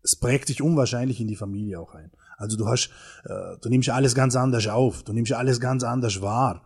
es 0.06 0.16
prägt 0.16 0.46
sich 0.46 0.62
unwahrscheinlich 0.62 1.20
in 1.20 1.26
die 1.26 1.36
Familie 1.36 1.80
auch 1.80 1.94
ein. 1.94 2.12
Also 2.36 2.56
du 2.56 2.66
hast, 2.66 2.90
äh, 3.24 3.56
du 3.60 3.68
nimmst 3.68 3.88
alles 3.88 4.14
ganz 4.14 4.36
anders 4.36 4.66
auf, 4.68 5.02
du 5.02 5.12
nimmst 5.12 5.32
alles 5.32 5.60
ganz 5.60 5.84
anders 5.84 6.20
wahr. 6.20 6.62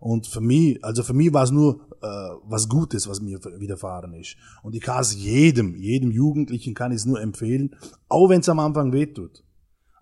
Und 0.00 0.26
für 0.26 0.40
mich, 0.40 0.84
also 0.84 1.02
für 1.02 1.14
mich 1.14 1.32
war 1.32 1.44
es 1.44 1.50
nur 1.50 1.80
äh, 2.02 2.06
was 2.44 2.68
Gutes, 2.68 3.08
was 3.08 3.20
mir 3.20 3.38
widerfahren 3.58 4.12
ist. 4.12 4.36
Und 4.62 4.74
ich 4.74 4.82
kann 4.82 5.00
es 5.00 5.14
jedem, 5.14 5.74
jedem 5.74 6.10
Jugendlichen 6.10 6.74
kann 6.74 6.92
ich 6.92 6.96
es 6.96 7.06
nur 7.06 7.20
empfehlen, 7.20 7.74
auch 8.08 8.28
wenn 8.28 8.40
es 8.40 8.48
am 8.48 8.58
Anfang 8.58 8.92
wehtut, 8.92 9.42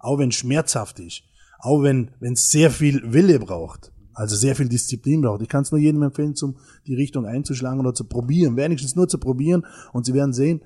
auch 0.00 0.18
wenn 0.18 0.30
es 0.30 0.34
schmerzhaft 0.34 0.98
ist, 0.98 1.22
auch 1.60 1.82
wenn 1.82 2.10
es 2.20 2.50
sehr 2.50 2.72
viel 2.72 3.12
Wille 3.12 3.38
braucht, 3.38 3.92
also 4.14 4.34
sehr 4.34 4.56
viel 4.56 4.68
Disziplin 4.68 5.20
braucht. 5.20 5.42
Ich 5.42 5.48
kann 5.48 5.62
es 5.62 5.70
nur 5.70 5.80
jedem 5.80 6.02
empfehlen, 6.02 6.34
zum 6.34 6.58
die 6.86 6.94
Richtung 6.94 7.24
einzuschlagen 7.24 7.78
oder 7.78 7.94
zu 7.94 8.04
probieren, 8.04 8.56
wenigstens 8.56 8.96
nur 8.96 9.06
zu 9.06 9.18
probieren. 9.18 9.64
Und 9.92 10.04
Sie 10.04 10.14
werden 10.14 10.32
sehen, 10.32 10.62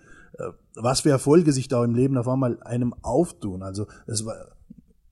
was 0.74 1.00
für 1.00 1.10
Erfolge 1.10 1.52
sich 1.52 1.68
da 1.68 1.84
im 1.84 1.94
Leben 1.94 2.18
auf 2.18 2.28
einmal 2.28 2.62
einem 2.62 2.94
auftun. 3.02 3.62
Also 3.62 3.86
es 4.06 4.24
war, 4.24 4.56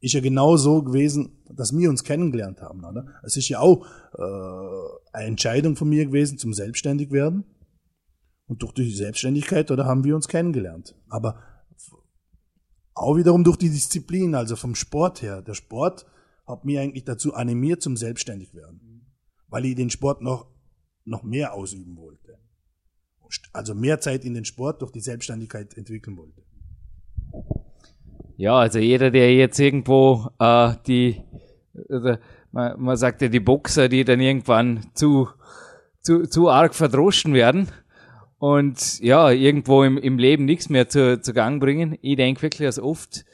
ist 0.00 0.12
ja 0.12 0.20
genau 0.20 0.56
so 0.56 0.82
gewesen, 0.82 1.42
dass 1.50 1.76
wir 1.76 1.88
uns 1.88 2.04
kennengelernt 2.04 2.60
haben. 2.60 2.84
Oder? 2.84 3.06
Es 3.22 3.36
ist 3.36 3.48
ja 3.48 3.60
auch 3.60 3.86
äh, 4.18 5.16
eine 5.16 5.28
Entscheidung 5.28 5.76
von 5.76 5.88
mir 5.88 6.06
gewesen 6.06 6.38
zum 6.38 6.52
selbstständig 6.52 7.10
werden. 7.10 7.44
Und 8.46 8.62
durch 8.62 8.74
die 8.74 8.90
Selbstständigkeit, 8.90 9.70
oder 9.70 9.86
haben 9.86 10.04
wir 10.04 10.14
uns 10.14 10.28
kennengelernt. 10.28 10.94
Aber 11.08 11.38
auch 12.94 13.16
wiederum 13.16 13.42
durch 13.42 13.56
die 13.56 13.70
Disziplin, 13.70 14.34
also 14.34 14.56
vom 14.56 14.74
Sport 14.74 15.22
her. 15.22 15.40
Der 15.40 15.54
Sport 15.54 16.04
hat 16.46 16.64
mich 16.64 16.78
eigentlich 16.78 17.04
dazu 17.04 17.34
animiert 17.34 17.80
zum 17.80 17.96
selbstständig 17.96 18.54
werden, 18.54 19.10
weil 19.48 19.64
ich 19.64 19.74
den 19.74 19.88
Sport 19.88 20.20
noch 20.20 20.46
noch 21.04 21.22
mehr 21.22 21.54
ausüben 21.54 21.96
wollte. 21.96 22.38
Also 23.54 23.74
mehr 23.74 24.00
Zeit 24.00 24.24
in 24.24 24.34
den 24.34 24.44
Sport 24.44 24.82
durch 24.82 24.90
die 24.90 25.00
Selbstständigkeit 25.00 25.76
entwickeln 25.78 26.16
wollte. 26.16 26.42
Ja, 28.36 28.58
also 28.58 28.80
jeder, 28.80 29.10
der 29.10 29.32
jetzt 29.34 29.60
irgendwo 29.60 30.28
äh, 30.40 30.72
die, 30.86 31.22
also 31.88 32.16
man, 32.50 32.80
man 32.80 32.96
sagt 32.96 33.22
ja 33.22 33.28
die 33.28 33.40
Boxer, 33.40 33.88
die 33.88 34.04
dann 34.04 34.20
irgendwann 34.20 34.86
zu, 34.94 35.28
zu, 36.00 36.26
zu 36.26 36.50
arg 36.50 36.74
verdroschen 36.74 37.32
werden 37.32 37.68
und 38.38 38.98
ja, 39.00 39.30
irgendwo 39.30 39.84
im, 39.84 39.98
im 39.98 40.18
Leben 40.18 40.44
nichts 40.44 40.68
mehr 40.68 40.88
zu, 40.88 41.20
zu 41.20 41.32
Gang 41.32 41.60
bringen. 41.60 41.96
Ich 42.02 42.16
denke 42.16 42.42
wirklich, 42.42 42.66
dass 42.66 42.80
oft 42.80 43.24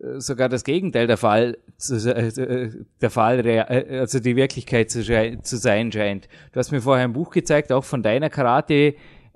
äh, 0.00 0.20
sogar 0.20 0.48
das 0.48 0.64
Gegenteil 0.64 1.06
der 1.06 1.16
Fall, 1.16 1.58
äh, 1.88 2.70
der 3.00 3.10
Fall, 3.10 3.46
äh, 3.46 4.00
also 4.00 4.18
die 4.18 4.34
Wirklichkeit 4.34 4.90
zu, 4.90 5.02
zu 5.04 5.56
sein 5.56 5.92
scheint. 5.92 6.28
Du 6.52 6.58
hast 6.58 6.72
mir 6.72 6.80
vorher 6.80 7.04
ein 7.04 7.12
Buch 7.12 7.30
gezeigt, 7.30 7.70
auch 7.70 7.84
von 7.84 8.02
deiner 8.02 8.30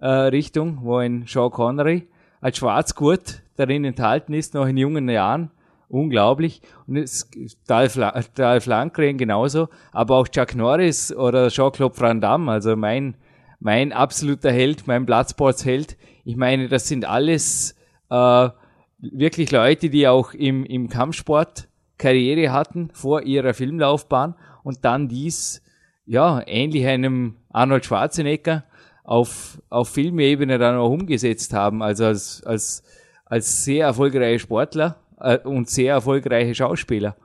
Karate-Richtung, 0.05 0.81
wo 0.83 0.97
ein 0.97 1.25
Sean 1.27 1.51
Connery 1.51 2.07
als 2.41 2.59
Schwarzgurt 2.59 3.43
darin 3.57 3.85
enthalten 3.85 4.35
ist, 4.35 4.55
noch 4.55 4.67
in 4.67 4.77
jungen 4.77 5.09
Jahren. 5.09 5.51
Unglaublich. 5.89 6.61
Und 6.87 6.97
es, 6.97 7.31
Dolph, 7.69 7.99
Dolph 8.35 8.67
Lundgren 8.67 9.17
genauso, 9.17 9.69
aber 9.93 10.17
auch 10.17 10.29
Chuck 10.29 10.55
Norris 10.55 11.15
oder 11.15 11.49
Jean-Claude 11.49 11.99
Van 11.99 12.21
Damme, 12.21 12.53
also 12.53 12.75
mein, 12.77 13.17
mein 13.61 13.93
absoluter 13.93 14.51
Held, 14.51 14.87
mein 14.87 15.07
Bloodsports-Held. 15.07 15.97
Ich 16.25 16.37
meine, 16.37 16.69
das 16.69 16.89
sind 16.89 17.05
alles 17.05 17.77
äh, 18.11 18.49
wirklich 18.99 19.53
Leute, 19.53 19.89
die 19.89 20.09
auch 20.09 20.35
im, 20.35 20.65
im 20.65 20.89
Kampfsport 20.89 21.69
Karriere 21.97 22.53
hatten 22.53 22.91
vor 22.93 23.23
ihrer 23.23 23.55
Filmlaufbahn 23.55 24.35
und 24.65 24.85
dann 24.85 25.09
dies, 25.09 25.63
ja, 26.07 26.43
ähnlich 26.47 26.87
einem 26.87 27.37
Arnold 27.51 27.85
Schwarzenegger 27.85 28.65
auf, 29.05 29.63
auf 29.69 29.91
Filmebene 29.91 30.59
dann 30.59 30.77
auch 30.77 30.91
umgesetzt 30.91 31.53
haben, 31.53 31.83
also 31.83 32.07
als, 32.07 32.43
als, 32.45 32.83
als 33.27 33.65
sehr 33.65 33.87
erfolgreiche 33.87 34.41
Sportler 34.41 34.97
äh, 35.21 35.39
und 35.39 35.71
sehr 35.71 35.93
erfolgreiche 35.93 36.55
Schauspieler. 36.55 37.17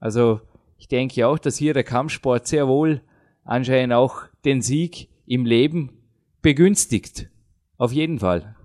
Also 0.00 0.40
ich 0.76 0.88
denke 0.88 1.26
auch, 1.26 1.38
dass 1.38 1.56
hier 1.56 1.72
der 1.72 1.84
Kampfsport 1.84 2.46
sehr 2.46 2.68
wohl 2.68 3.00
anscheinend 3.44 3.94
auch 3.94 4.22
den 4.44 4.60
Sieg 4.60 5.08
im 5.26 5.46
Leben 5.46 5.90
begünstigt. 6.42 7.28
Auf 7.78 7.92
jeden 7.92 8.18
Fall. 8.18 8.56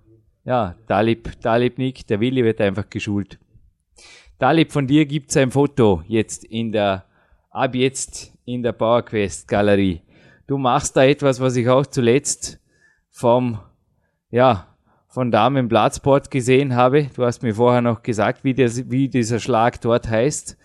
Ja, 0.44 0.76
Talib, 0.88 1.40
Talib 1.42 1.78
Nick, 1.78 2.08
der 2.08 2.20
Willi 2.20 2.44
wird 2.44 2.62
einfach 2.62 2.90
geschult. 2.90 3.40
Talib, 4.40 4.72
von 4.72 4.88
dir 4.88 5.06
gibt's 5.06 5.38
ein 5.38 5.52
Foto 5.52 6.04
jetzt 6.08 6.44
in 6.44 6.72
der, 6.72 7.06
ab 7.52 7.76
jetzt 7.76 8.34
in 8.46 8.64
der 8.64 8.74
PowerQuest 8.74 9.48
Galerie 9.48 10.02
du 10.48 10.58
machst 10.58 10.96
da 10.96 11.04
etwas, 11.04 11.40
was 11.40 11.56
ich 11.56 11.70
auch 11.70 11.86
zuletzt 11.86 12.60
vom, 13.10 13.60
ja, 14.30 14.68
von 15.08 15.32
Damen 15.32 15.70
Bloodsport 15.70 16.30
gesehen 16.30 16.76
habe. 16.76 17.08
Du 17.16 17.24
hast 17.24 17.42
mir 17.42 17.56
vorher 17.56 17.82
noch 17.82 18.04
gesagt, 18.04 18.44
wie, 18.44 18.54
der, 18.54 18.70
wie 18.90 19.08
dieser 19.08 19.40
Schlag 19.40 19.80
dort 19.82 20.10
heißt. 20.10 20.58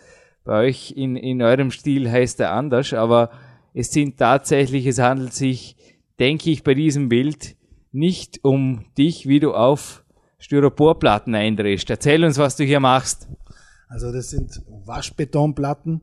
Bei 0.45 0.67
euch 0.67 0.93
in, 0.97 1.17
in 1.17 1.43
eurem 1.43 1.71
Stil 1.71 2.11
heißt 2.11 2.41
er 2.41 2.53
anders, 2.53 2.93
aber 2.93 3.31
es 3.75 3.93
sind 3.93 4.19
tatsächlich, 4.19 4.87
es 4.87 4.99
handelt 4.99 5.33
sich, 5.33 5.77
denke 6.19 6.51
ich, 6.51 6.65
bei 6.65 6.75
diesem 6.75 7.09
Bild 7.09 7.57
nicht 7.93 8.41
um 8.43 8.87
dich, 8.99 9.29
wie 9.29 9.39
du 9.39 9.55
auf 9.55 10.05
Styroporplatten 10.39 11.35
eindrehst. 11.35 11.89
Erzähl 11.91 12.25
uns, 12.25 12.39
was 12.39 12.57
du 12.57 12.65
hier 12.65 12.81
machst. 12.81 13.29
Also 13.89 14.13
das 14.13 14.31
sind 14.31 14.63
Waschbetonplatten, 14.69 16.01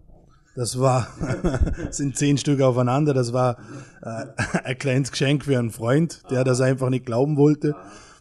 das 0.57 0.79
war, 0.79 1.07
sind 1.91 2.17
zehn 2.17 2.39
Stück 2.39 2.61
aufeinander. 2.61 3.13
Das 3.13 3.31
war 3.31 3.57
äh, 4.01 4.25
ein 4.63 4.77
kleines 4.79 5.11
Geschenk 5.11 5.45
für 5.45 5.57
einen 5.57 5.69
Freund, 5.69 6.23
der 6.31 6.43
das 6.43 6.61
einfach 6.61 6.89
nicht 6.89 7.05
glauben 7.05 7.37
wollte. 7.37 7.75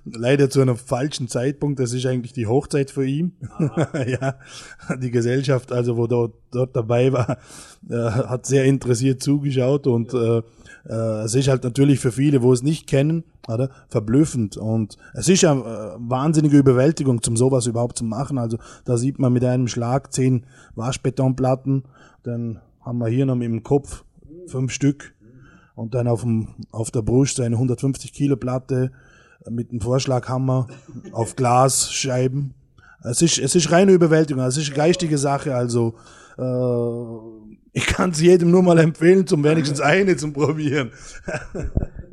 Leider 0.05 0.51
zu 0.51 0.61
einem 0.61 0.77
falschen 0.77 1.29
Zeitpunkt. 1.29 1.81
Das 1.81 1.95
ist 1.95 2.05
eigentlich 2.05 2.35
die 2.35 2.47
Hochzeit 2.47 2.91
für 2.91 3.07
ihn. 3.07 3.33
ja, 4.07 4.35
die 5.01 5.11
Gesellschaft, 5.11 5.73
also 5.73 5.97
wo 5.97 6.07
dort, 6.07 6.35
dort 6.51 6.77
dabei 6.77 7.11
war, 7.11 7.39
äh, 7.89 7.97
hat 7.97 8.45
sehr 8.45 8.67
interessiert 8.67 9.23
zugeschaut 9.23 9.87
und 9.87 10.13
äh, 10.13 10.43
äh, 10.89 11.25
es 11.25 11.35
ist 11.35 11.49
halt 11.49 11.65
natürlich 11.65 12.01
für 12.01 12.13
viele, 12.13 12.43
wo 12.43 12.53
es 12.53 12.63
nicht 12.63 12.87
kennen, 12.87 13.25
oder? 13.49 13.71
verblüffend. 13.89 14.57
Und 14.57 14.97
es 15.15 15.29
ist 15.29 15.45
eine 15.45 15.61
äh, 15.61 15.97
wahnsinnige 15.99 16.59
Überwältigung, 16.59 17.23
zum 17.23 17.37
sowas 17.37 17.67
überhaupt 17.67 17.99
zu 17.99 18.05
machen. 18.05 18.39
Also 18.39 18.59
da 18.85 18.97
sieht 18.97 19.19
man 19.19 19.33
mit 19.33 19.45
einem 19.45 19.69
Schlag 19.69 20.13
zehn 20.13 20.45
Waschbetonplatten 20.75 21.85
dann 22.27 22.61
haben 22.81 22.99
wir 22.99 23.09
hier 23.09 23.25
noch 23.25 23.39
im 23.39 23.63
Kopf 23.63 24.05
fünf 24.49 24.73
Stück 24.73 25.15
und 25.75 25.95
dann 25.95 26.09
auf, 26.09 26.23
dem, 26.23 26.49
auf 26.73 26.91
der 26.91 27.03
Brust 27.03 27.41
eine 27.41 27.57
150 27.57 28.13
Kilo 28.13 28.37
Platte 28.37 28.91
mit 29.49 29.71
einem 29.71 29.81
Vorschlaghammer 29.81 30.67
auf 31.13 31.37
Glasscheiben. 31.37 32.55
Es 33.03 33.23
ist, 33.23 33.39
es 33.39 33.55
ist 33.55 33.71
reine 33.71 33.93
Überwältigung, 33.93 34.43
es 34.43 34.57
ist 34.57 34.69
eine 34.69 34.77
geistige 34.77 35.19
Sache, 35.19 35.55
also 35.55 35.95
ich 36.39 37.87
kann 37.87 38.11
es 38.11 38.21
jedem 38.21 38.51
nur 38.51 38.63
mal 38.63 38.79
empfehlen, 38.79 39.27
zum 39.27 39.43
wenigstens 39.45 39.81
eine 39.81 40.17
zum 40.17 40.33
Probieren. 40.33 40.93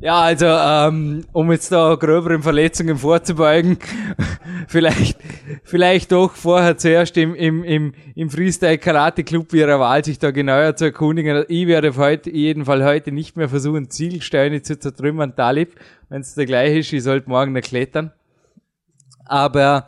Ja, 0.00 0.20
also 0.20 0.44
ähm, 0.44 1.24
um 1.32 1.50
jetzt 1.50 1.72
da 1.72 1.94
gröberen 1.94 2.42
Verletzungen 2.42 2.98
vorzubeugen, 2.98 3.78
vielleicht, 4.68 5.18
vielleicht 5.62 6.12
doch 6.12 6.32
vorher 6.32 6.76
zuerst 6.76 7.16
im, 7.16 7.34
im, 7.34 7.64
im, 7.64 7.94
im 8.14 8.28
Freestyle 8.28 8.76
Karate 8.76 9.24
Club 9.24 9.54
ihrer 9.54 9.80
Wahl 9.80 10.04
sich 10.04 10.18
da 10.18 10.30
genauer 10.30 10.76
zu 10.76 10.84
erkundigen. 10.84 11.46
Ich 11.48 11.66
werde 11.66 11.96
heute, 11.96 12.30
jeden 12.30 12.66
Fall 12.66 12.84
heute 12.84 13.12
nicht 13.12 13.38
mehr 13.38 13.48
versuchen, 13.48 13.88
Ziegelsteine 13.88 14.60
zu 14.60 14.78
zertrümmern, 14.78 15.34
Talib. 15.36 15.74
Wenn 16.10 16.20
es 16.20 16.34
der 16.34 16.44
gleiche 16.44 16.80
ist, 16.80 16.92
ich 16.92 17.02
sollte 17.02 17.30
morgen 17.30 17.54
noch 17.54 17.62
klettern. 17.62 18.12
Aber 19.24 19.86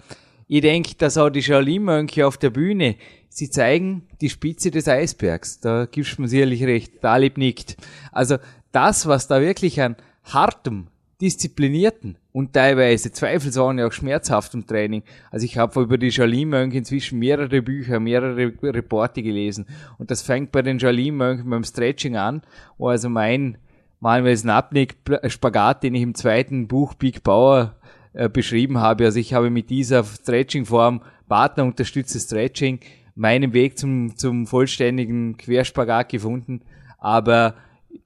ich 0.48 0.60
denke, 0.60 0.94
dass 0.96 1.18
auch 1.18 1.30
die 1.30 1.42
Shaolin-Mönche 1.42 2.26
auf 2.26 2.38
der 2.38 2.50
Bühne, 2.50 2.96
sie 3.28 3.50
zeigen 3.50 4.06
die 4.20 4.30
Spitze 4.30 4.70
des 4.70 4.86
Eisbergs. 4.88 5.60
Da 5.60 5.86
gibst 5.86 6.16
du 6.16 6.22
mir 6.22 6.28
sicherlich 6.28 6.62
recht. 6.64 7.00
Talib 7.00 7.36
nickt. 7.36 7.76
Also 8.12 8.36
das, 8.72 9.06
was 9.06 9.26
da 9.26 9.40
wirklich 9.40 9.80
an 9.80 9.96
hartem 10.24 10.88
disziplinierten 11.20 12.18
und 12.32 12.52
teilweise 12.52 13.10
zweifelsohne 13.10 13.86
auch 13.86 13.92
schmerzhaftem 13.92 14.66
Training. 14.66 15.02
Also 15.30 15.46
ich 15.46 15.56
habe 15.56 15.80
über 15.80 15.96
die 15.96 16.12
Shaolin-Mönche 16.12 16.78
inzwischen 16.78 17.18
mehrere 17.18 17.62
Bücher, 17.62 18.00
mehrere 18.00 18.52
Reporte 18.62 19.22
gelesen 19.22 19.66
und 19.98 20.10
das 20.10 20.22
fängt 20.22 20.52
bei 20.52 20.60
den 20.62 20.78
Shaolin-Mönchen 20.78 21.48
beim 21.48 21.64
Stretching 21.64 22.16
an, 22.16 22.42
wo 22.76 22.88
also 22.88 23.08
mein 23.08 23.56
Manuel 24.00 24.36
Snapnik 24.36 24.96
Spagat, 25.28 25.82
den 25.82 25.94
ich 25.94 26.02
im 26.02 26.14
zweiten 26.14 26.68
Buch 26.68 26.92
Big 26.94 27.22
Power 27.22 27.75
äh, 28.16 28.30
beschrieben 28.30 28.78
habe. 28.78 29.04
Also 29.04 29.18
ich 29.18 29.34
habe 29.34 29.50
mit 29.50 29.68
dieser 29.68 30.02
Stretching-Form 30.02 31.02
Partner 31.28 31.64
unterstütztes 31.64 32.24
Stretching 32.24 32.80
meinen 33.14 33.52
Weg 33.52 33.78
zum, 33.78 34.16
zum 34.16 34.46
vollständigen 34.46 35.36
Querspagat 35.36 36.08
gefunden. 36.08 36.62
Aber 36.98 37.56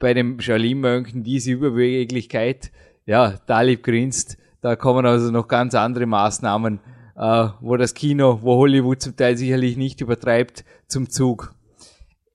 bei 0.01 0.13
den 0.13 0.41
Shaolin-Mönchen 0.41 1.23
diese 1.23 1.53
Überbeweglichkeit, 1.53 2.73
ja, 3.07 3.37
Talib 3.47 3.85
grinst, 3.85 4.37
da 4.63 4.75
kommen 4.75 5.07
also 5.07 5.31
noch 5.31 5.47
ganz 5.47 5.77
andere 5.77 6.07
Maßnahmen, 6.07 6.81
äh, 7.17 7.49
wo 7.61 7.77
das 7.77 7.95
Kino, 7.95 8.41
wo 8.43 8.57
Hollywood 8.57 9.01
zum 9.01 9.15
Teil 9.15 9.37
sicherlich 9.37 9.77
nicht 9.77 10.01
übertreibt, 10.01 10.65
zum 10.89 11.09
Zug. 11.09 11.55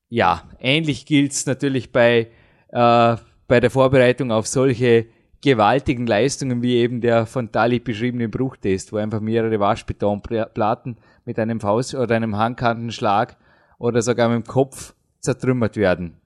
Ja, 0.07 0.43
ähnlich 0.59 1.05
gilt's 1.05 1.45
natürlich 1.45 1.91
bei, 1.91 2.29
äh, 2.69 3.17
bei 3.49 3.59
der 3.59 3.69
Vorbereitung 3.69 4.31
auf 4.31 4.47
solche 4.47 5.07
gewaltigen 5.45 6.07
Leistungen 6.07 6.63
wie 6.63 6.75
eben 6.77 7.01
der 7.01 7.27
von 7.27 7.51
Talib 7.51 7.83
beschriebene 7.83 8.27
Bruchtest, 8.27 8.91
wo 8.91 8.97
einfach 8.97 9.21
mehrere 9.21 9.59
Waschbetonplatten 9.59 10.97
mit 11.23 11.37
einem 11.37 11.59
Faust- 11.59 11.93
oder 11.93 12.15
einem 12.15 12.35
Handkantenschlag 12.35 13.37
oder 13.77 14.01
sogar 14.01 14.27
mit 14.27 14.43
dem 14.43 14.47
Kopf 14.47 14.95
zertrümmert 15.19 15.77
werden. 15.77 16.17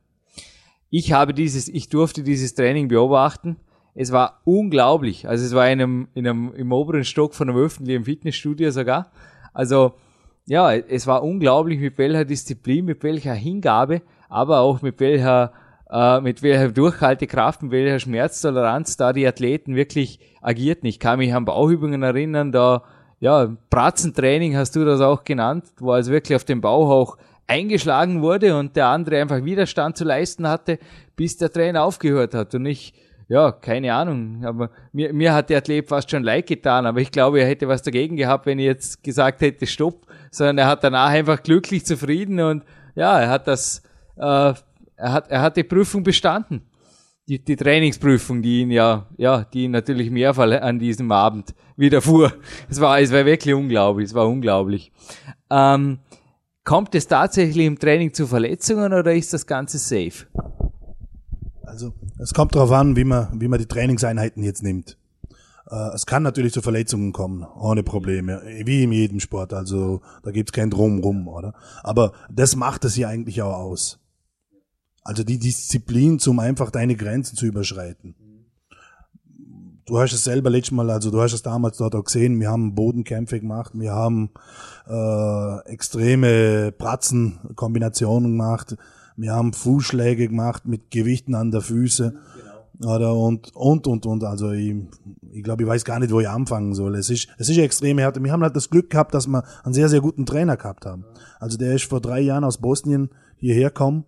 Ich 0.89 1.11
habe 1.11 1.33
dieses, 1.33 1.67
ich 1.67 1.89
durfte 1.89 2.23
dieses 2.23 2.55
Training 2.55 2.87
beobachten. 2.87 3.57
Es 3.93 4.13
war 4.13 4.39
unglaublich. 4.45 5.27
Also 5.27 5.45
es 5.45 5.53
war 5.53 5.69
in 5.69 5.81
einem, 5.81 6.07
in 6.13 6.25
einem, 6.25 6.53
im 6.55 6.71
oberen 6.71 7.03
Stock 7.03 7.35
von 7.35 7.49
einem 7.49 7.59
öffentlichen 7.59 8.05
Fitnessstudio 8.05 8.71
sogar. 8.71 9.11
Also, 9.53 9.95
ja, 10.45 10.73
es 10.73 11.07
war 11.07 11.23
unglaublich, 11.23 11.79
mit 11.79 11.97
welcher 11.97 12.23
Disziplin, 12.23 12.85
mit 12.85 13.03
welcher 13.03 13.33
Hingabe, 13.33 14.01
aber 14.29 14.61
auch 14.61 14.81
mit 14.81 15.01
welcher, 15.01 15.51
äh, 15.91 16.21
mit 16.21 16.43
welcher 16.43 16.69
Durchhaltekraft, 16.69 17.63
mit 17.63 17.71
welcher 17.71 17.99
Schmerztoleranz 17.99 18.97
da 18.97 19.13
die 19.13 19.27
Athleten 19.27 19.75
wirklich 19.75 20.19
agierten. 20.41 20.87
Ich 20.87 20.99
kann 20.99 21.19
mich 21.19 21.33
an 21.33 21.45
Bauübungen 21.45 22.03
erinnern, 22.03 22.51
da, 22.51 22.83
ja, 23.19 23.49
Pratzentraining 23.69 24.55
hast 24.55 24.75
du 24.75 24.85
das 24.85 25.01
auch 25.01 25.23
genannt, 25.23 25.65
wo 25.79 25.91
also 25.91 26.11
wirklich 26.11 26.35
auf 26.35 26.45
dem 26.45 26.61
Bauch 26.61 26.89
auch 26.89 27.17
eingeschlagen 27.47 28.21
wurde 28.21 28.57
und 28.57 28.75
der 28.75 28.87
andere 28.87 29.19
einfach 29.19 29.43
Widerstand 29.43 29.97
zu 29.97 30.03
leisten 30.03 30.47
hatte, 30.47 30.77
bis 31.15 31.37
der 31.37 31.51
Trainer 31.51 31.83
aufgehört 31.83 32.35
hat. 32.35 32.53
Und 32.53 32.67
ich, 32.67 32.93
ja, 33.27 33.51
keine 33.51 33.93
Ahnung, 33.93 34.45
aber 34.45 34.69
mir, 34.93 35.11
mir 35.13 35.33
hat 35.33 35.49
der 35.49 35.57
Athlet 35.57 35.89
fast 35.89 36.11
schon 36.11 36.23
leid 36.23 36.45
getan, 36.45 36.85
aber 36.85 36.99
ich 37.01 37.11
glaube, 37.11 37.39
er 37.41 37.47
hätte 37.47 37.67
was 37.67 37.81
dagegen 37.81 38.15
gehabt, 38.15 38.45
wenn 38.45 38.59
ich 38.59 38.65
jetzt 38.65 39.03
gesagt 39.03 39.41
hätte, 39.41 39.65
stopp, 39.65 40.05
sondern 40.29 40.59
er 40.59 40.67
hat 40.67 40.83
danach 40.83 41.09
einfach 41.09 41.41
glücklich 41.41 41.85
zufrieden 41.85 42.39
und 42.39 42.63
ja, 42.93 43.19
er 43.19 43.29
hat 43.29 43.47
das, 43.47 43.81
äh, 44.17 44.53
er 44.99 45.13
hat, 45.13 45.29
er 45.29 45.41
hat 45.41 45.57
die 45.57 45.63
Prüfung 45.63 46.03
bestanden. 46.03 46.61
Die, 47.27 47.43
die 47.43 47.55
Trainingsprüfung, 47.55 48.41
die 48.41 48.61
ihn 48.61 48.71
ja, 48.71 49.07
ja, 49.17 49.43
die 49.43 49.65
ihn 49.65 49.71
natürlich 49.71 50.09
mehrfach 50.09 50.49
an 50.61 50.79
diesem 50.79 51.11
Abend 51.11 51.53
widerfuhr. 51.77 52.33
Es 52.69 52.81
war, 52.81 52.99
es 52.99 53.11
war 53.11 53.23
wirklich 53.25 53.53
unglaublich, 53.53 54.07
es 54.07 54.13
war 54.15 54.27
unglaublich. 54.27 54.91
Ähm, 55.51 55.99
Kommt 56.69 56.93
es 56.93 57.07
tatsächlich 57.07 57.65
im 57.65 57.79
Training 57.79 58.13
zu 58.13 58.27
Verletzungen 58.27 58.93
oder 58.93 59.15
ist 59.15 59.33
das 59.33 59.47
Ganze 59.47 59.79
safe? 59.79 60.27
Also 61.63 61.93
es 62.19 62.31
kommt 62.33 62.53
darauf 62.53 62.71
an, 62.71 62.95
wie 62.95 63.05
man, 63.05 63.41
wie 63.41 63.47
man 63.47 63.57
die 63.57 63.65
Trainingseinheiten 63.65 64.43
jetzt 64.43 64.61
nimmt. 64.61 64.95
Äh, 65.67 65.95
es 65.95 66.05
kann 66.05 66.21
natürlich 66.21 66.53
zu 66.53 66.61
Verletzungen 66.61 67.11
kommen, 67.11 67.43
ohne 67.59 67.81
Probleme, 67.81 68.43
wie 68.65 68.83
in 68.83 68.91
jedem 68.91 69.19
Sport. 69.19 69.51
Also 69.51 70.01
da 70.21 70.29
gibt's 70.29 70.51
kein 70.51 70.69
Drumrum, 70.69 71.27
oder? 71.27 71.55
Aber 71.81 72.11
das 72.29 72.55
macht 72.55 72.85
es 72.85 72.95
ja 72.97 73.07
eigentlich 73.07 73.41
auch 73.41 73.55
aus. 73.55 73.99
Also 75.03 75.23
die 75.23 75.39
Disziplin, 75.39 76.19
zum 76.19 76.39
einfach 76.39 76.71
deine 76.71 76.95
Grenzen 76.95 77.35
zu 77.35 77.45
überschreiten 77.45 78.15
du 79.89 79.99
hast 79.99 80.13
es 80.13 80.23
selber 80.23 80.49
letztes 80.49 80.71
Mal, 80.71 80.89
also 80.89 81.09
du 81.11 81.21
hast 81.21 81.33
es 81.33 81.41
damals 81.41 81.77
dort 81.77 81.95
auch 81.95 82.03
gesehen, 82.03 82.39
wir 82.39 82.49
haben 82.49 82.75
Bodenkämpfe 82.75 83.39
gemacht, 83.39 83.71
wir 83.73 83.91
haben 83.91 84.29
äh, 84.87 85.69
extreme 85.69 86.71
Pratzenkombinationen 86.71 88.31
gemacht, 88.31 88.77
wir 89.17 89.33
haben 89.33 89.51
Fußschläge 89.53 90.27
gemacht 90.27 90.65
mit 90.65 90.91
Gewichten 90.91 91.35
an 91.35 91.51
der 91.51 91.61
Füße. 91.61 92.13
Genau. 92.13 92.95
Oder 92.95 93.13
und, 93.13 93.53
und, 93.53 93.87
und, 93.87 94.05
und. 94.05 94.23
Also 94.23 94.51
ich, 94.51 94.73
ich 95.31 95.43
glaube, 95.43 95.63
ich 95.63 95.67
weiß 95.67 95.83
gar 95.83 95.99
nicht, 95.99 96.13
wo 96.13 96.21
ich 96.21 96.29
anfangen 96.29 96.73
soll. 96.73 96.95
Es 96.95 97.09
ist, 97.09 97.27
es 97.37 97.49
ist 97.49 97.57
extrem 97.57 97.99
hart. 97.99 98.23
Wir 98.23 98.31
haben 98.31 98.43
halt 98.43 98.55
das 98.55 98.69
Glück 98.69 98.89
gehabt, 98.89 99.13
dass 99.13 99.27
wir 99.27 99.43
einen 99.65 99.73
sehr, 99.73 99.89
sehr 99.89 99.99
guten 99.99 100.25
Trainer 100.25 100.55
gehabt 100.55 100.85
haben. 100.85 101.03
Also 101.41 101.57
der 101.57 101.75
ist 101.75 101.83
vor 101.83 101.99
drei 101.99 102.21
Jahren 102.21 102.45
aus 102.45 102.59
Bosnien 102.59 103.09
hierher 103.35 103.69
gekommen 103.69 104.05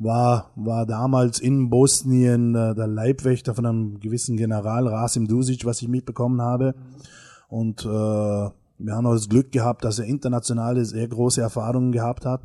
war, 0.00 0.50
war 0.56 0.86
damals 0.86 1.40
in 1.40 1.68
Bosnien 1.68 2.54
äh, 2.54 2.74
der 2.74 2.86
Leibwächter 2.86 3.54
von 3.54 3.66
einem 3.66 4.00
gewissen 4.00 4.36
General 4.36 4.88
Rasim 4.88 5.28
Dusic, 5.28 5.66
was 5.66 5.82
ich 5.82 5.88
mitbekommen 5.88 6.40
habe. 6.40 6.74
Und 7.48 7.84
äh, 7.84 7.88
wir 7.88 8.94
haben 8.94 9.06
auch 9.06 9.12
das 9.12 9.28
Glück 9.28 9.52
gehabt, 9.52 9.84
dass 9.84 9.98
er 9.98 10.06
internationale 10.06 10.86
sehr 10.86 11.06
große 11.06 11.42
Erfahrungen 11.42 11.92
gehabt 11.92 12.24
hat. 12.24 12.40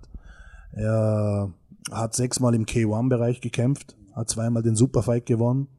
Er 0.74 1.54
hat 1.92 2.14
sechsmal 2.14 2.56
im 2.56 2.66
K1-Bereich 2.66 3.40
gekämpft, 3.40 3.96
hat 4.14 4.30
zweimal 4.30 4.62
den 4.62 4.76
Superfight 4.76 5.26
gewonnen 5.26 5.70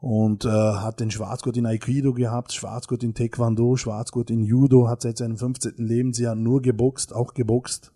und 0.00 0.44
äh, 0.44 0.50
hat 0.50 1.00
den 1.00 1.10
Schwarzgurt 1.10 1.56
in 1.56 1.64
Aikido 1.64 2.12
gehabt, 2.12 2.52
Schwarzgurt 2.52 3.04
in 3.04 3.14
Taekwondo, 3.14 3.76
Schwarzgurt 3.76 4.30
in 4.30 4.42
Judo, 4.42 4.88
hat 4.88 5.00
seit 5.00 5.16
seinem 5.16 5.38
15. 5.38 5.74
Lebensjahr 5.78 6.34
nur 6.34 6.60
geboxt, 6.60 7.14
auch 7.14 7.32
geboxt 7.32 7.92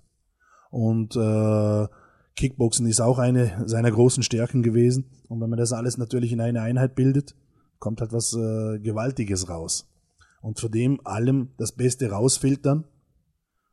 und 0.70 1.16
äh, 1.16 1.86
Kickboxen 2.36 2.86
ist 2.86 3.00
auch 3.00 3.18
eine 3.18 3.64
seiner 3.66 3.90
großen 3.90 4.22
Stärken 4.22 4.62
gewesen. 4.62 5.10
Und 5.28 5.40
wenn 5.40 5.50
man 5.50 5.58
das 5.58 5.72
alles 5.72 5.96
natürlich 5.96 6.32
in 6.32 6.40
eine 6.40 6.60
Einheit 6.60 6.94
bildet, 6.94 7.34
kommt 7.78 8.00
halt 8.00 8.12
was 8.12 8.34
äh, 8.34 8.78
Gewaltiges 8.78 9.48
raus. 9.48 9.90
Und 10.42 10.60
für 10.60 10.70
dem 10.70 11.00
allem 11.04 11.50
das 11.56 11.72
Beste 11.72 12.10
rausfiltern 12.10 12.84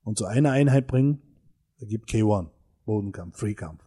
und 0.04 0.18
zu 0.18 0.26
einer 0.26 0.52
Einheit 0.52 0.88
bringen, 0.88 1.22
ergibt 1.80 2.10
K1, 2.10 2.48
Bodenkampf, 2.86 3.38
Freekampf. 3.38 3.84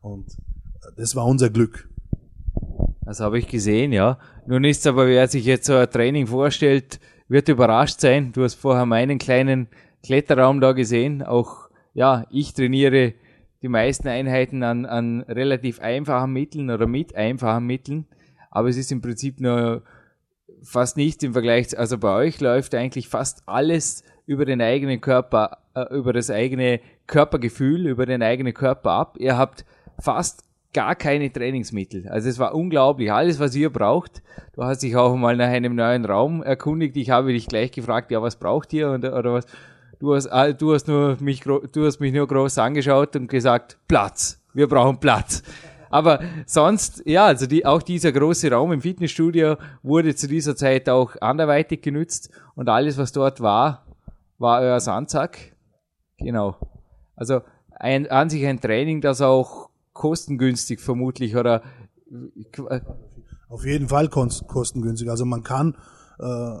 Und 0.00 0.32
äh, 0.32 0.92
das 0.96 1.14
war 1.14 1.24
unser 1.24 1.50
Glück. 1.50 1.88
Das 3.04 3.20
habe 3.20 3.38
ich 3.38 3.48
gesehen, 3.48 3.92
ja. 3.92 4.18
Nun 4.46 4.64
ist 4.64 4.86
aber, 4.86 5.06
wer 5.06 5.28
sich 5.28 5.44
jetzt 5.44 5.66
so 5.66 5.74
ein 5.74 5.90
Training 5.90 6.26
vorstellt, 6.26 7.00
wird 7.28 7.48
überrascht 7.48 8.00
sein. 8.00 8.32
Du 8.32 8.42
hast 8.42 8.54
vorher 8.54 8.86
meinen 8.86 9.18
kleinen 9.18 9.68
Kletterraum 10.02 10.60
da 10.60 10.72
gesehen. 10.72 11.22
Auch, 11.22 11.70
ja, 11.94 12.26
ich 12.30 12.52
trainiere 12.52 13.14
die 13.62 13.68
meisten 13.68 14.08
Einheiten 14.08 14.62
an, 14.62 14.84
an 14.84 15.22
relativ 15.22 15.80
einfachen 15.80 16.32
Mitteln 16.32 16.70
oder 16.70 16.86
mit 16.86 17.14
einfachen 17.14 17.64
Mitteln. 17.64 18.06
Aber 18.50 18.68
es 18.68 18.76
ist 18.76 18.92
im 18.92 19.00
Prinzip 19.00 19.40
nur 19.40 19.82
fast 20.62 20.96
nichts 20.96 21.24
im 21.24 21.32
Vergleich, 21.32 21.76
also 21.78 21.98
bei 21.98 22.14
euch 22.14 22.40
läuft 22.40 22.74
eigentlich 22.74 23.08
fast 23.08 23.42
alles 23.46 24.04
über 24.26 24.44
den 24.44 24.60
eigenen 24.60 25.00
Körper, 25.00 25.58
äh, 25.74 25.94
über 25.94 26.12
das 26.12 26.30
eigene 26.30 26.80
Körpergefühl, 27.06 27.86
über 27.86 28.06
den 28.06 28.22
eigenen 28.22 28.54
Körper 28.54 28.90
ab. 28.90 29.16
Ihr 29.18 29.36
habt 29.36 29.64
fast 29.98 30.44
gar 30.72 30.94
keine 30.94 31.32
Trainingsmittel. 31.32 32.08
Also 32.08 32.28
es 32.28 32.38
war 32.38 32.54
unglaublich. 32.54 33.12
Alles, 33.12 33.38
was 33.40 33.54
ihr 33.54 33.70
braucht. 33.70 34.22
Du 34.54 34.64
hast 34.64 34.82
dich 34.82 34.96
auch 34.96 35.14
mal 35.16 35.36
nach 35.36 35.48
einem 35.48 35.74
neuen 35.74 36.04
Raum 36.04 36.42
erkundigt. 36.42 36.96
Ich 36.96 37.10
habe 37.10 37.32
dich 37.32 37.46
gleich 37.46 37.72
gefragt, 37.72 38.10
ja, 38.10 38.22
was 38.22 38.36
braucht 38.36 38.72
ihr 38.72 38.90
oder, 38.90 39.18
oder 39.18 39.34
was? 39.34 39.46
Du 40.02 40.16
hast, 40.16 40.28
du 40.58 40.74
hast 40.74 40.88
nur 40.88 41.16
mich, 41.20 41.42
du 41.42 41.86
hast 41.86 42.00
mich 42.00 42.12
nur 42.12 42.26
groß 42.26 42.58
angeschaut 42.58 43.14
und 43.14 43.28
gesagt, 43.28 43.78
Platz. 43.86 44.42
Wir 44.52 44.66
brauchen 44.66 44.98
Platz. 44.98 45.44
Aber 45.90 46.18
sonst, 46.44 47.04
ja, 47.06 47.26
also 47.26 47.46
die, 47.46 47.64
auch 47.64 47.82
dieser 47.82 48.10
große 48.10 48.50
Raum 48.50 48.72
im 48.72 48.80
Fitnessstudio 48.80 49.58
wurde 49.84 50.16
zu 50.16 50.26
dieser 50.26 50.56
Zeit 50.56 50.88
auch 50.88 51.14
anderweitig 51.20 51.82
genützt 51.82 52.30
und 52.56 52.68
alles, 52.68 52.98
was 52.98 53.12
dort 53.12 53.40
war, 53.40 53.86
war 54.38 54.62
euer 54.62 54.80
Sandsack. 54.80 55.54
Genau. 56.18 56.56
Also 57.14 57.42
ein, 57.70 58.10
an 58.10 58.28
sich 58.28 58.44
ein 58.44 58.60
Training, 58.60 59.02
das 59.02 59.20
auch 59.20 59.68
kostengünstig 59.92 60.80
vermutlich 60.80 61.36
oder 61.36 61.62
auf 63.48 63.64
jeden 63.64 63.86
Fall 63.86 64.08
kostengünstig. 64.08 65.08
Also 65.08 65.26
man 65.26 65.44
kann 65.44 65.76
äh, 66.18 66.56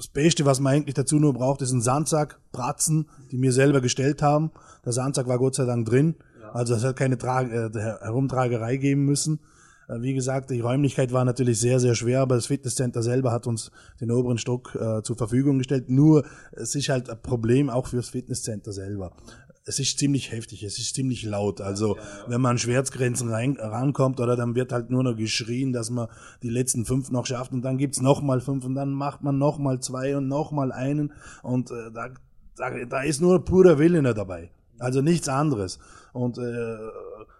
das 0.00 0.08
Beste, 0.08 0.46
was 0.46 0.60
man 0.60 0.72
eigentlich 0.72 0.94
dazu 0.94 1.18
nur 1.18 1.34
braucht, 1.34 1.60
ist 1.60 1.72
ein 1.72 1.82
Sandsack, 1.82 2.40
Pratzen, 2.52 3.10
die 3.30 3.36
mir 3.36 3.52
selber 3.52 3.82
gestellt 3.82 4.22
haben. 4.22 4.50
Der 4.82 4.92
Sandsack 4.92 5.28
war 5.28 5.36
Gott 5.36 5.56
sei 5.56 5.66
Dank 5.66 5.86
drin. 5.86 6.14
Also 6.54 6.74
es 6.74 6.84
hat 6.84 6.96
keine 6.96 7.18
Trage, 7.18 7.70
äh, 7.74 7.78
Herumtragerei 7.78 8.78
geben 8.78 9.04
müssen. 9.04 9.40
Äh, 9.88 10.00
wie 10.00 10.14
gesagt, 10.14 10.48
die 10.50 10.60
Räumlichkeit 10.60 11.12
war 11.12 11.26
natürlich 11.26 11.60
sehr, 11.60 11.80
sehr 11.80 11.94
schwer, 11.94 12.22
aber 12.22 12.36
das 12.36 12.46
Fitnesscenter 12.46 13.02
selber 13.02 13.30
hat 13.30 13.46
uns 13.46 13.70
den 14.00 14.10
oberen 14.10 14.38
Stock 14.38 14.74
äh, 14.74 15.02
zur 15.02 15.18
Verfügung 15.18 15.58
gestellt. 15.58 15.90
Nur 15.90 16.24
es 16.52 16.74
ist 16.74 16.88
halt 16.88 17.10
ein 17.10 17.20
Problem 17.20 17.68
auch 17.68 17.86
fürs 17.86 18.08
Fitnesscenter 18.08 18.72
selber. 18.72 19.12
Es 19.70 19.78
ist 19.78 19.98
ziemlich 19.98 20.32
heftig, 20.32 20.64
es 20.64 20.78
ist 20.78 20.96
ziemlich 20.96 21.22
laut. 21.22 21.60
Also 21.60 21.96
wenn 22.26 22.40
man 22.40 22.52
an 22.52 22.58
Schwertgrenzen 22.58 23.30
rein, 23.30 23.56
rankommt, 23.56 24.18
oder 24.18 24.34
dann 24.34 24.56
wird 24.56 24.72
halt 24.72 24.90
nur 24.90 25.04
noch 25.04 25.16
geschrien, 25.16 25.72
dass 25.72 25.90
man 25.90 26.08
die 26.42 26.50
letzten 26.50 26.84
fünf 26.84 27.10
noch 27.10 27.26
schafft 27.26 27.52
und 27.52 27.62
dann 27.62 27.78
gibt's 27.78 28.00
noch 28.00 28.20
mal 28.20 28.40
fünf 28.40 28.64
und 28.64 28.74
dann 28.74 28.92
macht 28.92 29.22
man 29.22 29.38
noch 29.38 29.58
mal 29.58 29.80
zwei 29.80 30.16
und 30.16 30.26
noch 30.26 30.50
mal 30.50 30.72
einen 30.72 31.12
und 31.42 31.70
äh, 31.70 31.92
da, 31.94 32.08
da, 32.56 32.84
da 32.84 33.02
ist 33.02 33.20
nur 33.20 33.44
purer 33.44 33.78
Wille 33.78 34.02
dabei. 34.14 34.50
Also 34.80 35.02
nichts 35.02 35.28
anderes. 35.28 35.78
Und 36.12 36.38
äh, 36.38 36.76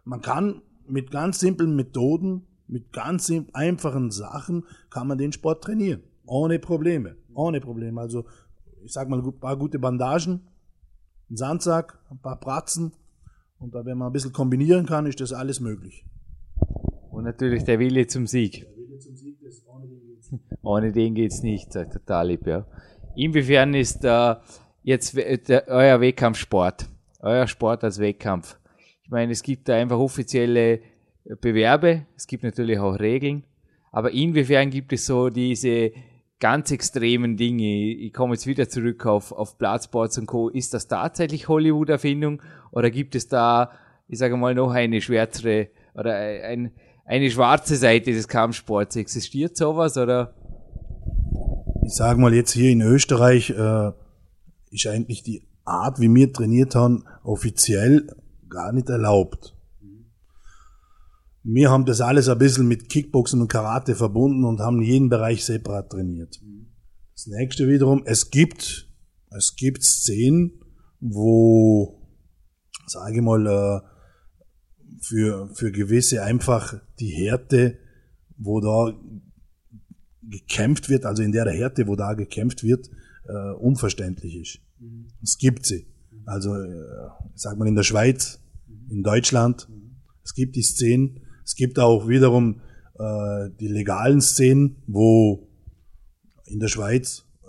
man 0.04 0.20
kann 0.20 0.62
mit 0.86 1.10
ganz 1.10 1.40
simplen 1.40 1.74
Methoden, 1.74 2.46
mit 2.68 2.92
ganz 2.92 3.32
einfachen 3.52 4.12
Sachen, 4.12 4.64
kann 4.90 5.08
man 5.08 5.18
den 5.18 5.32
Sport 5.32 5.64
trainieren. 5.64 6.02
Ohne 6.26 6.60
Probleme. 6.60 7.16
Ohne 7.34 7.60
Probleme. 7.60 8.00
Also 8.00 8.24
ich 8.84 8.92
sag 8.92 9.08
mal, 9.08 9.20
ein 9.20 9.38
paar 9.40 9.56
gute 9.56 9.78
Bandagen, 9.78 10.40
ein 11.30 11.36
Sandsack, 11.36 11.98
ein 12.10 12.18
paar 12.18 12.38
Pratzen. 12.38 12.92
Und 13.58 13.74
da, 13.74 13.84
wenn 13.84 13.98
man 13.98 14.08
ein 14.08 14.12
bisschen 14.12 14.32
kombinieren 14.32 14.86
kann, 14.86 15.06
ist 15.06 15.20
das 15.20 15.32
alles 15.32 15.60
möglich. 15.60 16.04
Und 17.10 17.24
natürlich 17.24 17.64
der 17.64 17.78
Wille 17.78 18.06
zum 18.06 18.26
Sieg. 18.26 18.66
Der 18.66 18.76
Wille 18.76 18.98
zum 18.98 19.16
Sieg, 19.16 19.38
das 19.42 19.62
ohne 19.66 19.86
den 19.86 20.06
geht's 20.06 20.32
nicht. 20.32 20.44
Ohne 20.62 20.92
den 20.92 21.14
geht's 21.14 21.42
nicht, 21.42 21.72
sagt 21.72 21.94
der 21.94 22.04
Talib, 22.04 22.46
ja. 22.46 22.66
Inwiefern 23.16 23.74
ist 23.74 24.04
äh, 24.04 24.36
jetzt 24.82 25.16
der, 25.16 25.68
euer 25.68 26.00
Wettkampfsport, 26.00 26.88
euer 27.20 27.46
Sport 27.46 27.84
als 27.84 27.98
Wettkampf? 27.98 28.56
Ich 29.02 29.10
meine, 29.10 29.32
es 29.32 29.42
gibt 29.42 29.68
da 29.68 29.74
einfach 29.74 29.98
offizielle 29.98 30.80
Bewerbe, 31.40 32.06
es 32.16 32.26
gibt 32.26 32.44
natürlich 32.44 32.78
auch 32.78 32.98
Regeln, 32.98 33.44
aber 33.92 34.12
inwiefern 34.12 34.70
gibt 34.70 34.92
es 34.92 35.06
so 35.06 35.28
diese 35.28 35.92
ganz 36.40 36.70
extremen 36.70 37.36
Dinge. 37.36 37.92
Ich 37.92 38.12
komme 38.12 38.32
jetzt 38.32 38.46
wieder 38.46 38.68
zurück 38.68 39.06
auf, 39.06 39.30
auf 39.30 39.58
Platzboards 39.58 40.18
und 40.18 40.26
Co. 40.26 40.48
Ist 40.48 40.74
das 40.74 40.88
tatsächlich 40.88 41.48
Hollywood-Erfindung 41.48 42.42
oder 42.72 42.90
gibt 42.90 43.14
es 43.14 43.28
da, 43.28 43.70
ich 44.08 44.18
sage 44.18 44.36
mal, 44.36 44.54
noch 44.54 44.72
eine 44.72 45.00
schwärzere 45.00 45.68
oder 45.94 46.14
ein, 46.16 46.72
eine 47.04 47.30
schwarze 47.30 47.76
Seite 47.76 48.12
des 48.12 48.26
Kampfsports? 48.26 48.96
Existiert 48.96 49.56
sowas 49.56 49.96
oder? 49.96 50.34
Ich 51.84 51.94
sage 51.94 52.20
mal 52.20 52.34
jetzt 52.34 52.52
hier 52.52 52.70
in 52.70 52.80
Österreich 52.80 53.50
äh, 53.50 53.92
ist 54.70 54.86
eigentlich 54.86 55.22
die 55.22 55.46
Art, 55.64 56.00
wie 56.00 56.08
wir 56.08 56.32
trainiert 56.32 56.74
haben, 56.74 57.04
offiziell 57.22 58.08
gar 58.48 58.72
nicht 58.72 58.88
erlaubt. 58.88 59.54
Wir 61.42 61.70
haben 61.70 61.86
das 61.86 62.00
alles 62.00 62.28
ein 62.28 62.38
bisschen 62.38 62.68
mit 62.68 62.88
Kickboxen 62.88 63.40
und 63.40 63.48
Karate 63.48 63.94
verbunden 63.94 64.44
und 64.44 64.60
haben 64.60 64.82
jeden 64.82 65.08
Bereich 65.08 65.44
separat 65.44 65.90
trainiert. 65.90 66.40
Das 67.14 67.26
nächste 67.26 67.66
wiederum, 67.68 68.02
es 68.04 68.30
gibt, 68.30 68.88
es 69.30 69.56
gibt 69.56 69.82
Szenen, 69.82 70.60
wo, 71.00 72.06
sage 72.86 73.16
ich 73.16 73.22
mal, 73.22 73.46
äh, 73.46 73.80
für, 75.02 75.48
für 75.54 75.72
gewisse 75.72 76.22
einfach 76.22 76.74
die 76.98 77.08
Härte, 77.08 77.78
wo 78.36 78.60
da 78.60 78.98
gekämpft 80.22 80.88
wird, 80.88 81.06
also 81.06 81.22
in 81.22 81.32
der 81.32 81.50
Härte, 81.50 81.86
wo 81.86 81.96
da 81.96 82.12
gekämpft 82.14 82.62
wird, 82.62 82.90
äh, 83.26 83.52
unverständlich 83.54 84.36
ist. 84.36 84.60
Es 85.22 85.38
gibt 85.38 85.66
sie. 85.66 85.86
Also, 86.26 86.54
äh, 86.54 87.08
sag 87.34 87.58
mal 87.58 87.66
in 87.66 87.74
der 87.74 87.82
Schweiz, 87.82 88.40
in 88.90 89.02
Deutschland, 89.02 89.68
es 90.22 90.34
gibt 90.34 90.56
die 90.56 90.62
Szenen, 90.62 91.20
es 91.50 91.56
gibt 91.56 91.80
auch 91.80 92.06
wiederum 92.06 92.60
äh, 92.96 93.50
die 93.58 93.66
legalen 93.66 94.20
Szenen, 94.20 94.76
wo 94.86 95.48
in 96.46 96.60
der 96.60 96.68
Schweiz, 96.68 97.24
äh, 97.42 97.48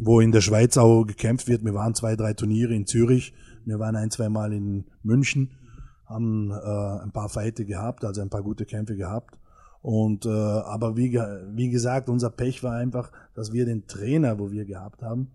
wo 0.00 0.18
in 0.18 0.32
der 0.32 0.40
Schweiz 0.40 0.76
auch 0.76 1.04
gekämpft 1.04 1.46
wird. 1.46 1.64
Wir 1.64 1.72
waren 1.72 1.94
zwei, 1.94 2.16
drei 2.16 2.32
Turniere 2.32 2.74
in 2.74 2.84
Zürich, 2.84 3.32
wir 3.64 3.78
waren 3.78 3.94
ein, 3.94 4.10
zwei 4.10 4.28
Mal 4.28 4.52
in 4.52 4.86
München, 5.04 5.52
haben 6.04 6.50
äh, 6.50 7.04
ein 7.04 7.12
paar 7.12 7.28
Fighte 7.28 7.64
gehabt, 7.64 8.04
also 8.04 8.20
ein 8.22 8.28
paar 8.28 8.42
gute 8.42 8.66
Kämpfe 8.66 8.96
gehabt. 8.96 9.38
Und 9.82 10.26
äh, 10.26 10.28
aber 10.30 10.96
wie, 10.96 11.12
wie 11.12 11.70
gesagt, 11.70 12.08
unser 12.08 12.30
Pech 12.30 12.64
war 12.64 12.74
einfach, 12.74 13.12
dass 13.34 13.52
wir 13.52 13.66
den 13.66 13.86
Trainer, 13.86 14.40
wo 14.40 14.50
wir 14.50 14.64
gehabt 14.64 15.00
haben, 15.00 15.30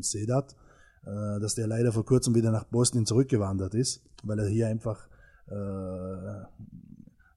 Sedat, 0.00 0.56
äh, 1.04 1.40
dass 1.40 1.56
der 1.56 1.66
leider 1.66 1.92
vor 1.92 2.06
kurzem 2.06 2.34
wieder 2.34 2.52
nach 2.52 2.64
Bosnien 2.64 3.04
zurückgewandert 3.04 3.74
ist, 3.74 4.02
weil 4.22 4.38
er 4.38 4.48
hier 4.48 4.68
einfach 4.68 5.08
äh, 5.50 6.68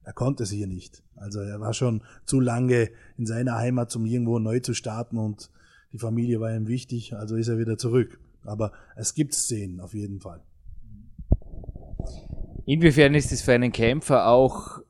er 0.04 0.12
konnte 0.12 0.42
es 0.42 0.50
hier 0.50 0.66
nicht. 0.66 1.02
Also 1.16 1.40
er 1.40 1.60
war 1.60 1.72
schon 1.72 2.02
zu 2.24 2.40
lange 2.40 2.90
in 3.16 3.26
seiner 3.26 3.56
Heimat, 3.56 3.94
um 3.96 4.06
irgendwo 4.06 4.38
neu 4.38 4.60
zu 4.60 4.74
starten 4.74 5.18
und 5.18 5.50
die 5.92 5.98
Familie 5.98 6.40
war 6.40 6.54
ihm 6.54 6.66
wichtig, 6.66 7.14
also 7.14 7.36
ist 7.36 7.48
er 7.48 7.58
wieder 7.58 7.76
zurück. 7.76 8.18
Aber 8.44 8.72
es 8.96 9.14
gibt 9.14 9.34
Szenen 9.34 9.80
auf 9.80 9.94
jeden 9.94 10.20
Fall. 10.20 10.42
Inwiefern 12.64 13.14
ist 13.14 13.32
es 13.32 13.42
für 13.42 13.52
einen 13.52 13.72
Kämpfer 13.72 14.26
auch 14.26 14.80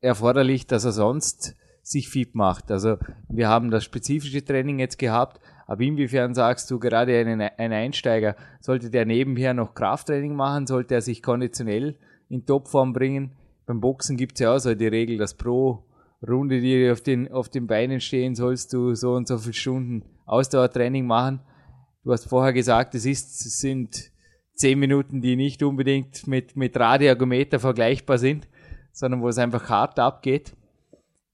erforderlich, 0.00 0.66
dass 0.66 0.84
er 0.84 0.92
sonst 0.92 1.56
sich 1.82 2.08
fit 2.08 2.34
macht? 2.34 2.70
Also 2.70 2.96
wir 3.28 3.48
haben 3.48 3.70
das 3.70 3.84
spezifische 3.84 4.44
Training 4.44 4.78
jetzt 4.78 4.98
gehabt, 4.98 5.40
aber 5.66 5.82
inwiefern 5.82 6.34
sagst 6.34 6.70
du 6.70 6.78
gerade 6.78 7.16
einen, 7.18 7.40
ein 7.40 7.72
Einsteiger, 7.72 8.36
sollte 8.60 8.90
der 8.90 9.06
nebenher 9.06 9.54
noch 9.54 9.74
Krafttraining 9.74 10.34
machen, 10.34 10.66
sollte 10.66 10.94
er 10.94 11.02
sich 11.02 11.22
konditionell 11.22 11.96
in 12.28 12.46
Topform 12.46 12.92
bringen? 12.92 13.32
Beim 13.70 13.80
Boxen 13.80 14.16
gibt 14.16 14.32
es 14.34 14.40
ja 14.40 14.52
auch 14.52 14.58
so 14.58 14.74
die 14.74 14.88
Regel, 14.88 15.16
dass 15.16 15.34
pro 15.34 15.84
Runde, 16.26 16.60
die 16.60 16.90
auf 16.90 17.02
den, 17.02 17.30
auf 17.30 17.48
den 17.48 17.68
Beinen 17.68 18.00
stehen, 18.00 18.34
sollst 18.34 18.72
du 18.72 18.96
so 18.96 19.14
und 19.14 19.28
so 19.28 19.38
viele 19.38 19.52
Stunden 19.52 20.02
Ausdauertraining 20.26 21.06
machen. 21.06 21.38
Du 22.02 22.10
hast 22.12 22.24
vorher 22.24 22.52
gesagt, 22.52 22.96
es 22.96 23.06
ist, 23.06 23.38
sind 23.60 24.10
zehn 24.54 24.76
Minuten, 24.76 25.22
die 25.22 25.36
nicht 25.36 25.62
unbedingt 25.62 26.26
mit, 26.26 26.56
mit 26.56 26.76
Radioergometer 26.76 27.60
vergleichbar 27.60 28.18
sind, 28.18 28.48
sondern 28.92 29.22
wo 29.22 29.28
es 29.28 29.38
einfach 29.38 29.68
hart 29.68 30.00
abgeht. 30.00 30.56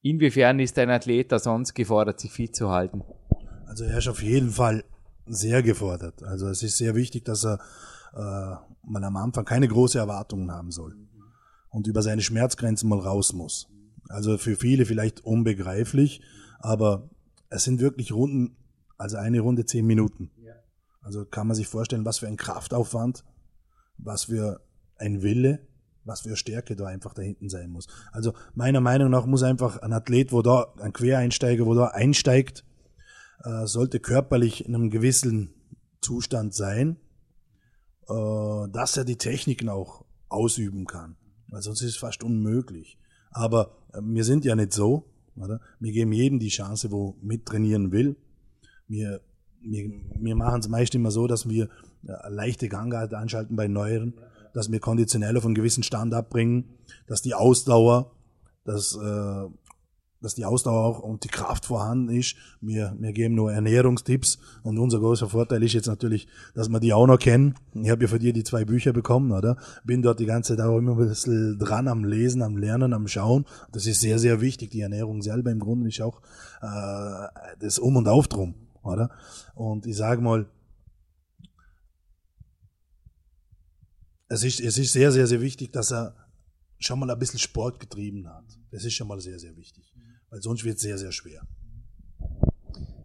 Inwiefern 0.02 0.60
ist 0.60 0.78
ein 0.78 0.90
Athlet 0.90 1.32
da 1.32 1.38
sonst 1.38 1.72
gefordert, 1.72 2.20
sich 2.20 2.32
fit 2.32 2.54
zu 2.54 2.68
halten? 2.68 3.02
Also 3.66 3.84
er 3.84 3.96
ist 3.96 4.08
auf 4.08 4.22
jeden 4.22 4.50
Fall 4.50 4.84
sehr 5.24 5.62
gefordert. 5.62 6.22
Also 6.22 6.48
es 6.48 6.62
ist 6.62 6.76
sehr 6.76 6.94
wichtig, 6.94 7.24
dass 7.24 7.46
er 7.46 7.60
äh, 8.14 8.56
man 8.82 9.04
am 9.04 9.16
Anfang 9.16 9.46
keine 9.46 9.68
große 9.68 9.98
Erwartungen 9.98 10.52
haben 10.52 10.70
soll 10.70 10.94
und 11.70 11.86
über 11.86 12.02
seine 12.02 12.22
Schmerzgrenzen 12.22 12.88
mal 12.88 12.98
raus 12.98 13.32
muss. 13.32 13.68
Also 14.08 14.38
für 14.38 14.56
viele 14.56 14.86
vielleicht 14.86 15.24
unbegreiflich, 15.24 16.20
aber 16.58 17.10
es 17.50 17.64
sind 17.64 17.80
wirklich 17.80 18.12
Runden, 18.12 18.56
also 18.98 19.16
eine 19.16 19.40
Runde 19.40 19.66
zehn 19.66 19.86
Minuten. 19.86 20.30
Also 21.02 21.24
kann 21.24 21.46
man 21.46 21.54
sich 21.54 21.68
vorstellen, 21.68 22.04
was 22.04 22.18
für 22.18 22.26
ein 22.26 22.36
Kraftaufwand, 22.36 23.24
was 23.98 24.24
für 24.24 24.60
ein 24.96 25.22
Wille, 25.22 25.60
was 26.04 26.22
für 26.22 26.36
Stärke 26.36 26.76
da 26.76 26.86
einfach 26.86 27.14
da 27.14 27.22
hinten 27.22 27.48
sein 27.48 27.70
muss. 27.70 27.86
Also 28.12 28.32
meiner 28.54 28.80
Meinung 28.80 29.10
nach 29.10 29.26
muss 29.26 29.42
einfach 29.42 29.78
ein 29.78 29.92
Athlet, 29.92 30.32
wo 30.32 30.42
da, 30.42 30.72
ein 30.80 30.92
Quereinsteiger, 30.92 31.66
wo 31.66 31.74
da 31.74 31.88
einsteigt, 31.88 32.64
äh, 33.44 33.66
sollte 33.66 34.00
körperlich 34.00 34.66
in 34.66 34.74
einem 34.74 34.90
gewissen 34.90 35.54
Zustand 36.00 36.54
sein, 36.54 36.96
äh, 38.08 38.68
dass 38.70 38.96
er 38.96 39.04
die 39.04 39.18
Techniken 39.18 39.68
auch 39.68 40.04
ausüben 40.28 40.86
kann 40.86 41.16
weil 41.48 41.62
sonst 41.62 41.82
ist 41.82 41.90
es 41.90 41.96
fast 41.96 42.22
unmöglich. 42.22 42.98
Aber 43.30 43.76
äh, 43.92 44.00
wir 44.02 44.24
sind 44.24 44.44
ja 44.44 44.56
nicht 44.56 44.72
so. 44.72 45.04
Oder? 45.36 45.60
Wir 45.80 45.92
geben 45.92 46.12
jedem 46.12 46.38
die 46.38 46.48
Chance, 46.48 46.90
wo 46.90 47.16
mittrainieren 47.20 47.92
will. 47.92 48.16
Wir, 48.88 49.20
wir, 49.60 49.90
wir 50.18 50.34
machen 50.34 50.60
es 50.60 50.68
meist 50.68 50.94
immer 50.94 51.10
so, 51.10 51.26
dass 51.26 51.48
wir 51.48 51.68
äh, 52.06 52.28
leichte 52.28 52.68
Gangart 52.68 53.12
anschalten 53.14 53.56
bei 53.56 53.68
Neueren, 53.68 54.14
dass 54.54 54.70
wir 54.70 54.80
konditionell 54.80 55.36
auf 55.36 55.44
einen 55.44 55.54
gewissen 55.54 55.82
Stand 55.82 56.14
abbringen, 56.14 56.64
dass 57.06 57.20
die 57.22 57.34
Ausdauer, 57.34 58.12
dass 58.64 58.96
äh, 58.96 59.44
dass 60.26 60.34
die 60.34 60.44
Ausdauer 60.44 60.84
auch 60.84 60.98
und 60.98 61.22
die 61.22 61.28
Kraft 61.28 61.66
vorhanden 61.66 62.08
ist. 62.08 62.34
Wir, 62.60 62.96
wir 62.98 63.12
geben 63.12 63.36
nur 63.36 63.52
Ernährungstipps 63.52 64.40
und 64.64 64.76
unser 64.76 64.98
großer 64.98 65.28
Vorteil 65.28 65.62
ist 65.62 65.74
jetzt 65.74 65.86
natürlich, 65.86 66.26
dass 66.52 66.68
wir 66.68 66.80
die 66.80 66.92
auch 66.92 67.06
noch 67.06 67.20
kennen. 67.20 67.54
Ich 67.74 67.90
habe 67.90 68.02
ja 68.02 68.08
von 68.08 68.18
dir 68.18 68.32
die 68.32 68.42
zwei 68.42 68.64
Bücher 68.64 68.92
bekommen, 68.92 69.30
oder? 69.30 69.56
Bin 69.84 70.02
dort 70.02 70.18
die 70.18 70.26
ganze 70.26 70.56
Zeit 70.56 70.66
auch 70.66 70.78
immer 70.78 70.98
ein 70.98 71.08
bisschen 71.08 71.60
dran 71.60 71.86
am 71.86 72.02
Lesen, 72.02 72.42
am 72.42 72.56
Lernen, 72.56 72.92
am 72.92 73.06
Schauen. 73.06 73.44
Das 73.70 73.86
ist 73.86 74.00
sehr, 74.00 74.18
sehr 74.18 74.40
wichtig. 74.40 74.72
Die 74.72 74.80
Ernährung 74.80 75.22
selber 75.22 75.52
im 75.52 75.60
Grunde 75.60 75.86
ist 75.86 76.00
auch 76.00 76.20
äh, 76.60 77.28
das 77.60 77.78
Um 77.78 77.94
und 77.94 78.08
Auf 78.08 78.26
drum, 78.26 78.56
oder? 78.82 79.10
Und 79.54 79.86
ich 79.86 79.96
sage 79.96 80.20
mal, 80.22 80.46
es 84.28 84.42
ist, 84.42 84.60
es 84.60 84.76
ist 84.76 84.92
sehr, 84.92 85.12
sehr, 85.12 85.28
sehr 85.28 85.40
wichtig, 85.40 85.72
dass 85.72 85.92
er 85.92 86.16
schon 86.86 86.98
mal 86.98 87.10
ein 87.10 87.18
bisschen 87.18 87.38
Sport 87.38 87.80
getrieben 87.80 88.28
hat. 88.28 88.44
Das 88.70 88.84
ist 88.84 88.94
schon 88.94 89.08
mal 89.08 89.20
sehr, 89.20 89.38
sehr 89.38 89.56
wichtig 89.56 89.92
weil 90.30 90.42
sonst 90.42 90.64
wird 90.64 90.76
es 90.76 90.82
sehr, 90.82 90.98
sehr 90.98 91.12
schwer. 91.12 91.42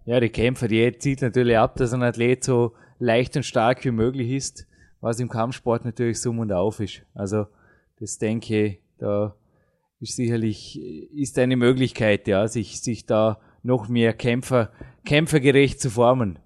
Ja, 0.05 0.19
die 0.19 0.29
Kämpfer, 0.29 0.67
die 0.67 0.97
zieht 0.97 1.21
natürlich 1.21 1.57
ab, 1.57 1.75
dass 1.75 1.93
ein 1.93 2.03
Athlet 2.03 2.43
so 2.43 2.73
leicht 2.99 3.35
und 3.35 3.43
stark 3.43 3.85
wie 3.85 3.91
möglich 3.91 4.31
ist, 4.31 4.67
was 4.99 5.19
im 5.19 5.29
Kampfsport 5.29 5.85
natürlich 5.85 6.19
so 6.19 6.31
und 6.31 6.51
auf 6.51 6.79
ist. 6.79 7.03
Also 7.13 7.47
das 7.99 8.17
denke 8.17 8.65
ich, 8.65 8.79
da 8.97 9.35
ist 9.99 10.15
sicherlich 10.15 10.79
ist 11.13 11.37
eine 11.37 11.55
Möglichkeit, 11.55 12.27
ja, 12.27 12.47
sich 12.47 12.81
sich 12.81 13.05
da 13.05 13.39
noch 13.63 13.87
mehr 13.87 14.13
Kämpfer 14.13 14.71
kämpfergerecht 15.05 15.79
zu 15.79 15.91
formen. 15.91 16.39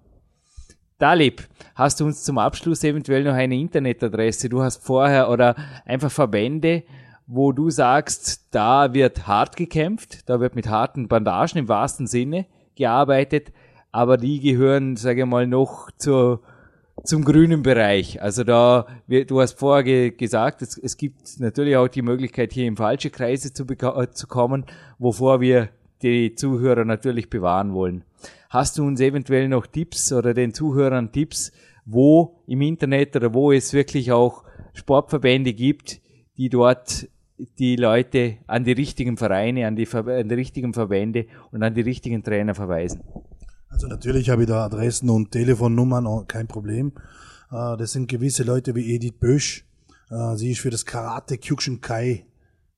Dalib, 0.98 1.42
hast 1.74 2.00
du 2.00 2.06
uns 2.06 2.22
zum 2.22 2.38
Abschluss 2.38 2.84
eventuell 2.84 3.24
noch 3.24 3.34
eine 3.34 3.58
Internetadresse? 3.58 4.48
Du 4.48 4.62
hast 4.62 4.82
vorher 4.82 5.30
oder 5.30 5.56
einfach 5.84 6.10
Verbände, 6.10 6.84
wo 7.26 7.52
du 7.52 7.70
sagst, 7.70 8.46
da 8.52 8.94
wird 8.94 9.26
hart 9.26 9.56
gekämpft, 9.56 10.28
da 10.28 10.40
wird 10.40 10.54
mit 10.54 10.68
harten 10.68 11.08
Bandagen 11.08 11.58
im 11.58 11.68
wahrsten 11.68 12.06
Sinne 12.06 12.46
gearbeitet, 12.76 13.52
aber 13.90 14.16
die 14.16 14.40
gehören, 14.40 14.96
sage 14.96 15.22
ich 15.22 15.26
mal, 15.26 15.46
noch 15.46 15.90
zur, 15.96 16.42
zum 17.04 17.24
grünen 17.24 17.62
Bereich. 17.62 18.22
Also 18.22 18.44
da, 18.44 18.86
du 19.08 19.40
hast 19.40 19.58
vorher 19.58 20.10
gesagt, 20.10 20.62
es, 20.62 20.78
es 20.78 20.96
gibt 20.96 21.40
natürlich 21.40 21.76
auch 21.76 21.88
die 21.88 22.02
Möglichkeit, 22.02 22.52
hier 22.52 22.66
in 22.66 22.76
falsche 22.76 23.10
Kreise 23.10 23.52
zu, 23.52 23.64
zu 23.64 24.26
kommen, 24.26 24.64
wovor 24.98 25.40
wir 25.40 25.70
die 26.02 26.34
Zuhörer 26.34 26.84
natürlich 26.84 27.30
bewahren 27.30 27.72
wollen. 27.72 28.04
Hast 28.50 28.78
du 28.78 28.84
uns 28.84 29.00
eventuell 29.00 29.48
noch 29.48 29.66
Tipps 29.66 30.12
oder 30.12 30.34
den 30.34 30.54
Zuhörern 30.54 31.10
Tipps, 31.10 31.52
wo 31.84 32.42
im 32.46 32.60
Internet 32.60 33.16
oder 33.16 33.34
wo 33.34 33.50
es 33.50 33.72
wirklich 33.72 34.12
auch 34.12 34.44
Sportverbände 34.74 35.54
gibt, 35.54 36.00
die 36.36 36.48
dort 36.48 37.08
die 37.58 37.76
Leute 37.76 38.38
an 38.46 38.64
die 38.64 38.72
richtigen 38.72 39.16
Vereine, 39.16 39.66
an 39.66 39.76
die, 39.76 39.88
an 39.88 40.28
die 40.28 40.34
richtigen 40.34 40.72
Verbände 40.72 41.26
und 41.50 41.62
an 41.62 41.74
die 41.74 41.82
richtigen 41.82 42.22
Trainer 42.22 42.54
verweisen? 42.54 43.02
Also 43.68 43.88
natürlich 43.88 44.30
habe 44.30 44.42
ich 44.42 44.48
da 44.48 44.64
Adressen 44.64 45.10
und 45.10 45.32
Telefonnummern, 45.32 46.26
kein 46.26 46.46
Problem. 46.46 46.92
Äh, 47.50 47.76
das 47.76 47.92
sind 47.92 48.08
gewisse 48.08 48.42
Leute 48.42 48.74
wie 48.74 48.94
Edith 48.94 49.18
Bösch. 49.18 49.64
Äh, 50.10 50.36
sie 50.36 50.52
ist 50.52 50.60
für 50.60 50.70
das 50.70 50.84
Karate 50.86 51.38
Kai, 51.38 52.26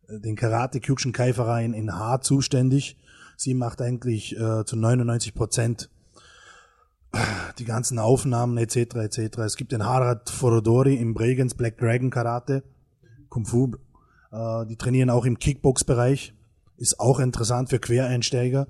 äh, 0.08 0.18
den 0.20 0.36
Karate 0.36 0.80
Kai 0.80 1.32
Verein 1.32 1.74
in 1.74 1.94
Haar 1.94 2.20
zuständig. 2.20 2.96
Sie 3.36 3.54
macht 3.54 3.80
eigentlich 3.80 4.36
zu 4.64 4.74
99 4.74 5.32
Prozent 5.32 5.90
die 7.60 7.64
ganzen 7.64 8.00
Aufnahmen 8.00 8.58
etc. 8.58 8.96
etc. 8.96 9.38
Es 9.38 9.56
gibt 9.56 9.70
den 9.70 9.84
Harald 9.84 10.28
Forodori 10.28 10.96
im 10.96 11.14
Bregenz 11.14 11.54
Black 11.54 11.78
Dragon 11.78 12.10
Karate, 12.10 12.64
Kung 13.28 13.46
Fu. 13.46 13.76
Die 14.30 14.76
trainieren 14.76 15.08
auch 15.10 15.24
im 15.24 15.38
Kickbox-Bereich. 15.38 16.34
Ist 16.76 17.00
auch 17.00 17.18
interessant 17.18 17.70
für 17.70 17.78
Quereinsteiger. 17.78 18.66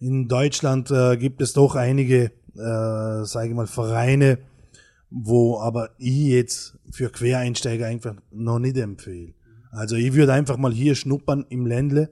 In 0.00 0.28
Deutschland 0.28 0.90
äh, 0.90 1.16
gibt 1.16 1.40
es 1.42 1.52
doch 1.52 1.74
einige, 1.74 2.30
äh, 2.54 3.24
sage 3.24 3.48
ich 3.48 3.54
mal, 3.54 3.66
Vereine, 3.66 4.38
wo 5.10 5.58
aber 5.58 5.90
ich 5.98 6.28
jetzt 6.28 6.78
für 6.92 7.10
Quereinsteiger 7.10 7.86
einfach 7.86 8.14
noch 8.30 8.60
nicht 8.60 8.76
empfehle. 8.76 9.34
Also 9.72 9.96
ich 9.96 10.14
würde 10.14 10.32
einfach 10.32 10.56
mal 10.56 10.72
hier 10.72 10.94
schnuppern 10.94 11.46
im 11.48 11.66
Ländle. 11.66 12.10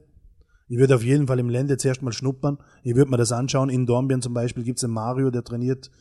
Ich 0.69 0.79
würde 0.79 0.97
auf 0.97 1.05
jeden 1.05 1.29
Fall 1.29 1.39
im 1.39 1.49
Ländle 1.49 1.77
zuerst 1.77 2.03
mal 2.03 2.13
schnuppern. 2.13 2.59
Ich 2.83 2.97
würde 2.97 3.11
mir 3.11 3.19
das 3.19 3.31
anschauen. 3.31 3.71
In 3.71 3.87
Dornbirn 3.87 4.21
zum 4.21 4.35
Beispiel 4.35 4.65
gibt 4.65 4.79
es 4.79 4.85
einen 4.85 4.95
Mario, 4.95 5.31
der 5.31 5.45
trainiert 5.45 5.93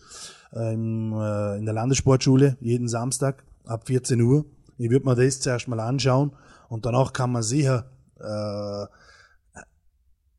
ähm, 0.54 1.14
äh, 1.14 1.58
in 1.58 1.66
der 1.66 1.74
Landessportschule 1.76 2.58
jeden 2.62 2.88
Samstag 2.88 3.44
ab 3.66 3.86
14 3.86 4.20
Uhr. 4.22 4.46
Ich 4.78 4.90
würde 4.90 5.06
mir 5.06 5.16
das 5.16 5.40
zuerst 5.40 5.68
mal 5.68 5.80
anschauen 5.80 6.32
und 6.70 6.86
danach 6.86 7.14
kann 7.14 7.32
man 7.32 7.44
sicher 7.44 7.90
äh, 8.20 8.86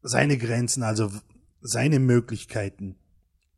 seine 0.03 0.38
Grenzen, 0.38 0.83
also 0.83 1.11
seine 1.61 1.99
Möglichkeiten 1.99 2.96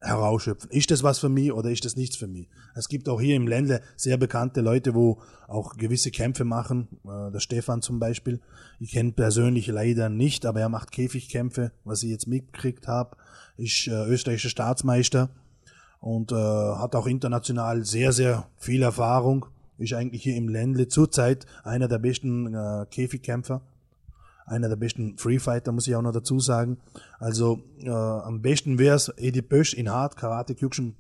herausschöpfen. 0.01 0.71
Ist 0.71 0.91
das 0.91 1.03
was 1.03 1.19
für 1.19 1.29
mich 1.29 1.53
oder 1.53 1.71
ist 1.71 1.85
das 1.85 1.97
nichts 1.97 2.17
für 2.17 2.29
mich? 2.29 2.49
Es 2.75 2.89
gibt 2.89 3.09
auch 3.09 3.21
hier 3.21 3.35
im 3.35 3.49
Ländle 3.49 3.83
sehr 3.97 4.17
bekannte 4.17 4.61
Leute, 4.61 4.95
wo 4.95 5.21
auch 5.49 5.77
gewisse 5.77 6.11
Kämpfe 6.11 6.45
machen. 6.45 6.89
Äh, 7.05 7.33
der 7.33 7.41
Stefan 7.41 7.83
zum 7.83 7.99
Beispiel. 7.99 8.41
Ich 8.79 8.93
kenne 8.93 9.13
persönlich 9.13 9.67
leider 9.67 10.09
nicht, 10.09 10.47
aber 10.47 10.61
er 10.61 10.69
macht 10.69 10.93
Käfigkämpfe, 10.93 11.73
was 11.85 12.03
ich 12.03 12.11
jetzt 12.11 12.29
mitgekriegt 12.29 12.87
habe. 12.87 13.17
Ist 13.57 13.89
äh, 13.89 14.05
österreichischer 14.07 14.51
Staatsmeister 14.51 15.31
und 16.01 16.31
äh, 16.31 16.35
hat 16.35 16.95
auch 16.95 17.07
international 17.07 17.85
sehr, 17.85 18.13
sehr 18.13 18.49
viel 18.57 18.83
Erfahrung. 18.83 19.47
Ist 19.79 19.93
eigentlich 19.93 20.23
hier 20.23 20.37
im 20.37 20.49
Ländle 20.49 20.89
zurzeit 20.89 21.47
einer 21.63 21.89
der 21.89 21.99
besten 21.99 22.55
äh, 22.55 22.87
Käfigkämpfer 22.91 23.63
einer 24.49 24.69
der 24.69 24.77
besten 24.77 25.19
Freefighter, 25.19 25.73
muss 25.73 25.87
ich 25.87 25.95
auch 25.95 26.03
noch 26.03 26.13
dazu 26.13 26.41
sagen. 26.41 26.79
Also 27.19 27.61
äh, 27.81 27.91
am 27.91 28.41
besten 28.41 28.79
wäre 28.79 28.97
es 28.97 29.13
Edi 29.17 29.43
Bösch 29.43 29.75
in 29.75 29.91
Hart, 29.91 30.17
Karate 30.17 30.55
Kyukshin 30.55 30.95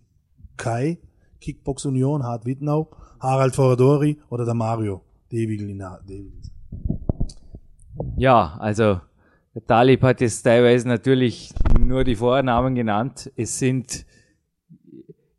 Kai, 0.56 0.98
Kickbox 1.40 1.86
Union, 1.86 2.24
Hart 2.24 2.44
Wittnau, 2.44 2.90
Harald 3.20 3.54
Foradori 3.54 4.18
oder 4.28 4.44
der 4.44 4.54
Mario 4.54 5.02
Devigl 5.32 5.70
in 5.70 5.82
Hart. 5.82 6.02
Ja, 8.16 8.56
also 8.58 9.00
der 9.54 9.64
Talib 9.66 10.02
hat 10.02 10.20
jetzt 10.20 10.42
teilweise 10.42 10.86
natürlich 10.88 11.52
nur 11.78 12.04
die 12.04 12.16
Vornamen 12.16 12.74
genannt. 12.74 13.30
Es 13.36 13.58
sind 13.58 14.04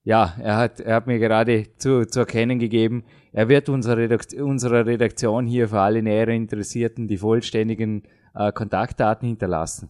ja, 0.03 0.33
er 0.39 0.57
hat, 0.57 0.79
er 0.79 0.95
hat 0.95 1.07
mir 1.07 1.19
gerade 1.19 1.67
zu, 1.77 2.07
zu 2.07 2.21
erkennen 2.21 2.57
gegeben, 2.57 3.03
er 3.31 3.49
wird 3.49 3.69
unserer 3.69 3.97
Redaktion, 3.97 4.41
unserer 4.43 4.85
Redaktion 4.85 5.45
hier 5.45 5.69
für 5.69 5.79
alle 5.79 6.01
näher 6.01 6.27
Interessierten 6.29 7.07
die 7.07 7.17
vollständigen 7.17 8.03
äh, 8.35 8.51
Kontaktdaten 8.51 9.27
hinterlassen. 9.27 9.89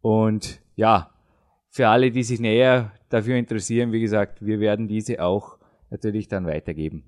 Und 0.00 0.60
ja, 0.76 1.10
für 1.70 1.88
alle, 1.88 2.10
die 2.10 2.22
sich 2.22 2.40
näher 2.40 2.92
dafür 3.08 3.36
interessieren, 3.36 3.92
wie 3.92 4.00
gesagt, 4.00 4.44
wir 4.44 4.60
werden 4.60 4.88
diese 4.88 5.22
auch 5.22 5.58
natürlich 5.90 6.28
dann 6.28 6.46
weitergeben. 6.46 7.04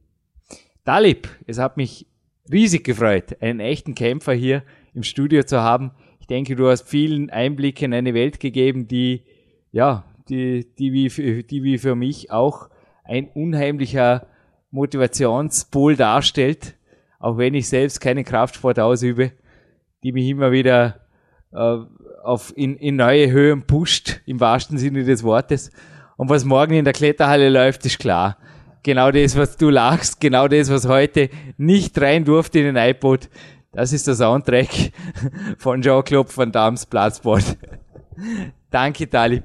Dalib, 0.84 1.28
es 1.46 1.58
hat 1.58 1.76
mich 1.76 2.06
riesig 2.50 2.84
gefreut, 2.84 3.36
einen 3.40 3.60
echten 3.60 3.94
Kämpfer 3.94 4.32
hier 4.32 4.62
im 4.94 5.02
Studio 5.02 5.42
zu 5.42 5.60
haben. 5.60 5.92
Ich 6.20 6.26
denke, 6.26 6.56
du 6.56 6.68
hast 6.68 6.88
vielen 6.88 7.30
Einblick 7.30 7.82
in 7.82 7.92
eine 7.92 8.14
Welt 8.14 8.40
gegeben, 8.40 8.88
die, 8.88 9.22
ja, 9.70 10.04
die, 10.28 10.66
die, 10.78 10.92
wie, 10.92 11.10
für, 11.10 11.42
die 11.42 11.62
wie 11.62 11.78
für 11.78 11.94
mich 11.94 12.30
auch 12.30 12.70
ein 13.04 13.28
unheimlicher 13.28 14.26
Motivationspol 14.70 15.96
darstellt, 15.96 16.74
auch 17.18 17.38
wenn 17.38 17.54
ich 17.54 17.68
selbst 17.68 18.00
keinen 18.00 18.24
Kraftsport 18.24 18.78
ausübe, 18.78 19.32
die 20.02 20.12
mich 20.12 20.28
immer 20.28 20.52
wieder 20.52 21.00
äh, 21.52 21.78
auf 22.22 22.52
in, 22.56 22.76
in 22.76 22.96
neue 22.96 23.30
Höhen 23.30 23.62
pusht, 23.62 24.20
im 24.26 24.40
wahrsten 24.40 24.78
Sinne 24.78 25.04
des 25.04 25.22
Wortes. 25.22 25.70
Und 26.16 26.28
was 26.28 26.44
morgen 26.44 26.74
in 26.74 26.84
der 26.84 26.92
Kletterhalle 26.92 27.48
läuft, 27.48 27.86
ist 27.86 27.98
klar. 27.98 28.36
Genau 28.82 29.10
das, 29.10 29.36
was 29.36 29.56
du 29.56 29.70
lachst, 29.70 30.20
genau 30.20 30.48
das, 30.48 30.70
was 30.70 30.86
heute 30.86 31.30
nicht 31.56 32.00
rein 32.00 32.24
durfte 32.24 32.60
in 32.60 32.74
den 32.74 32.76
iPod, 32.76 33.28
das 33.72 33.92
ist 33.92 34.06
der 34.06 34.14
Soundtrack 34.14 34.68
von 35.58 35.82
Jean-Claude 35.82 36.36
Van 36.36 36.52
Damme's 36.52 36.86
Platzsport. 36.86 37.56
Danke, 38.70 39.08
Talib. 39.08 39.44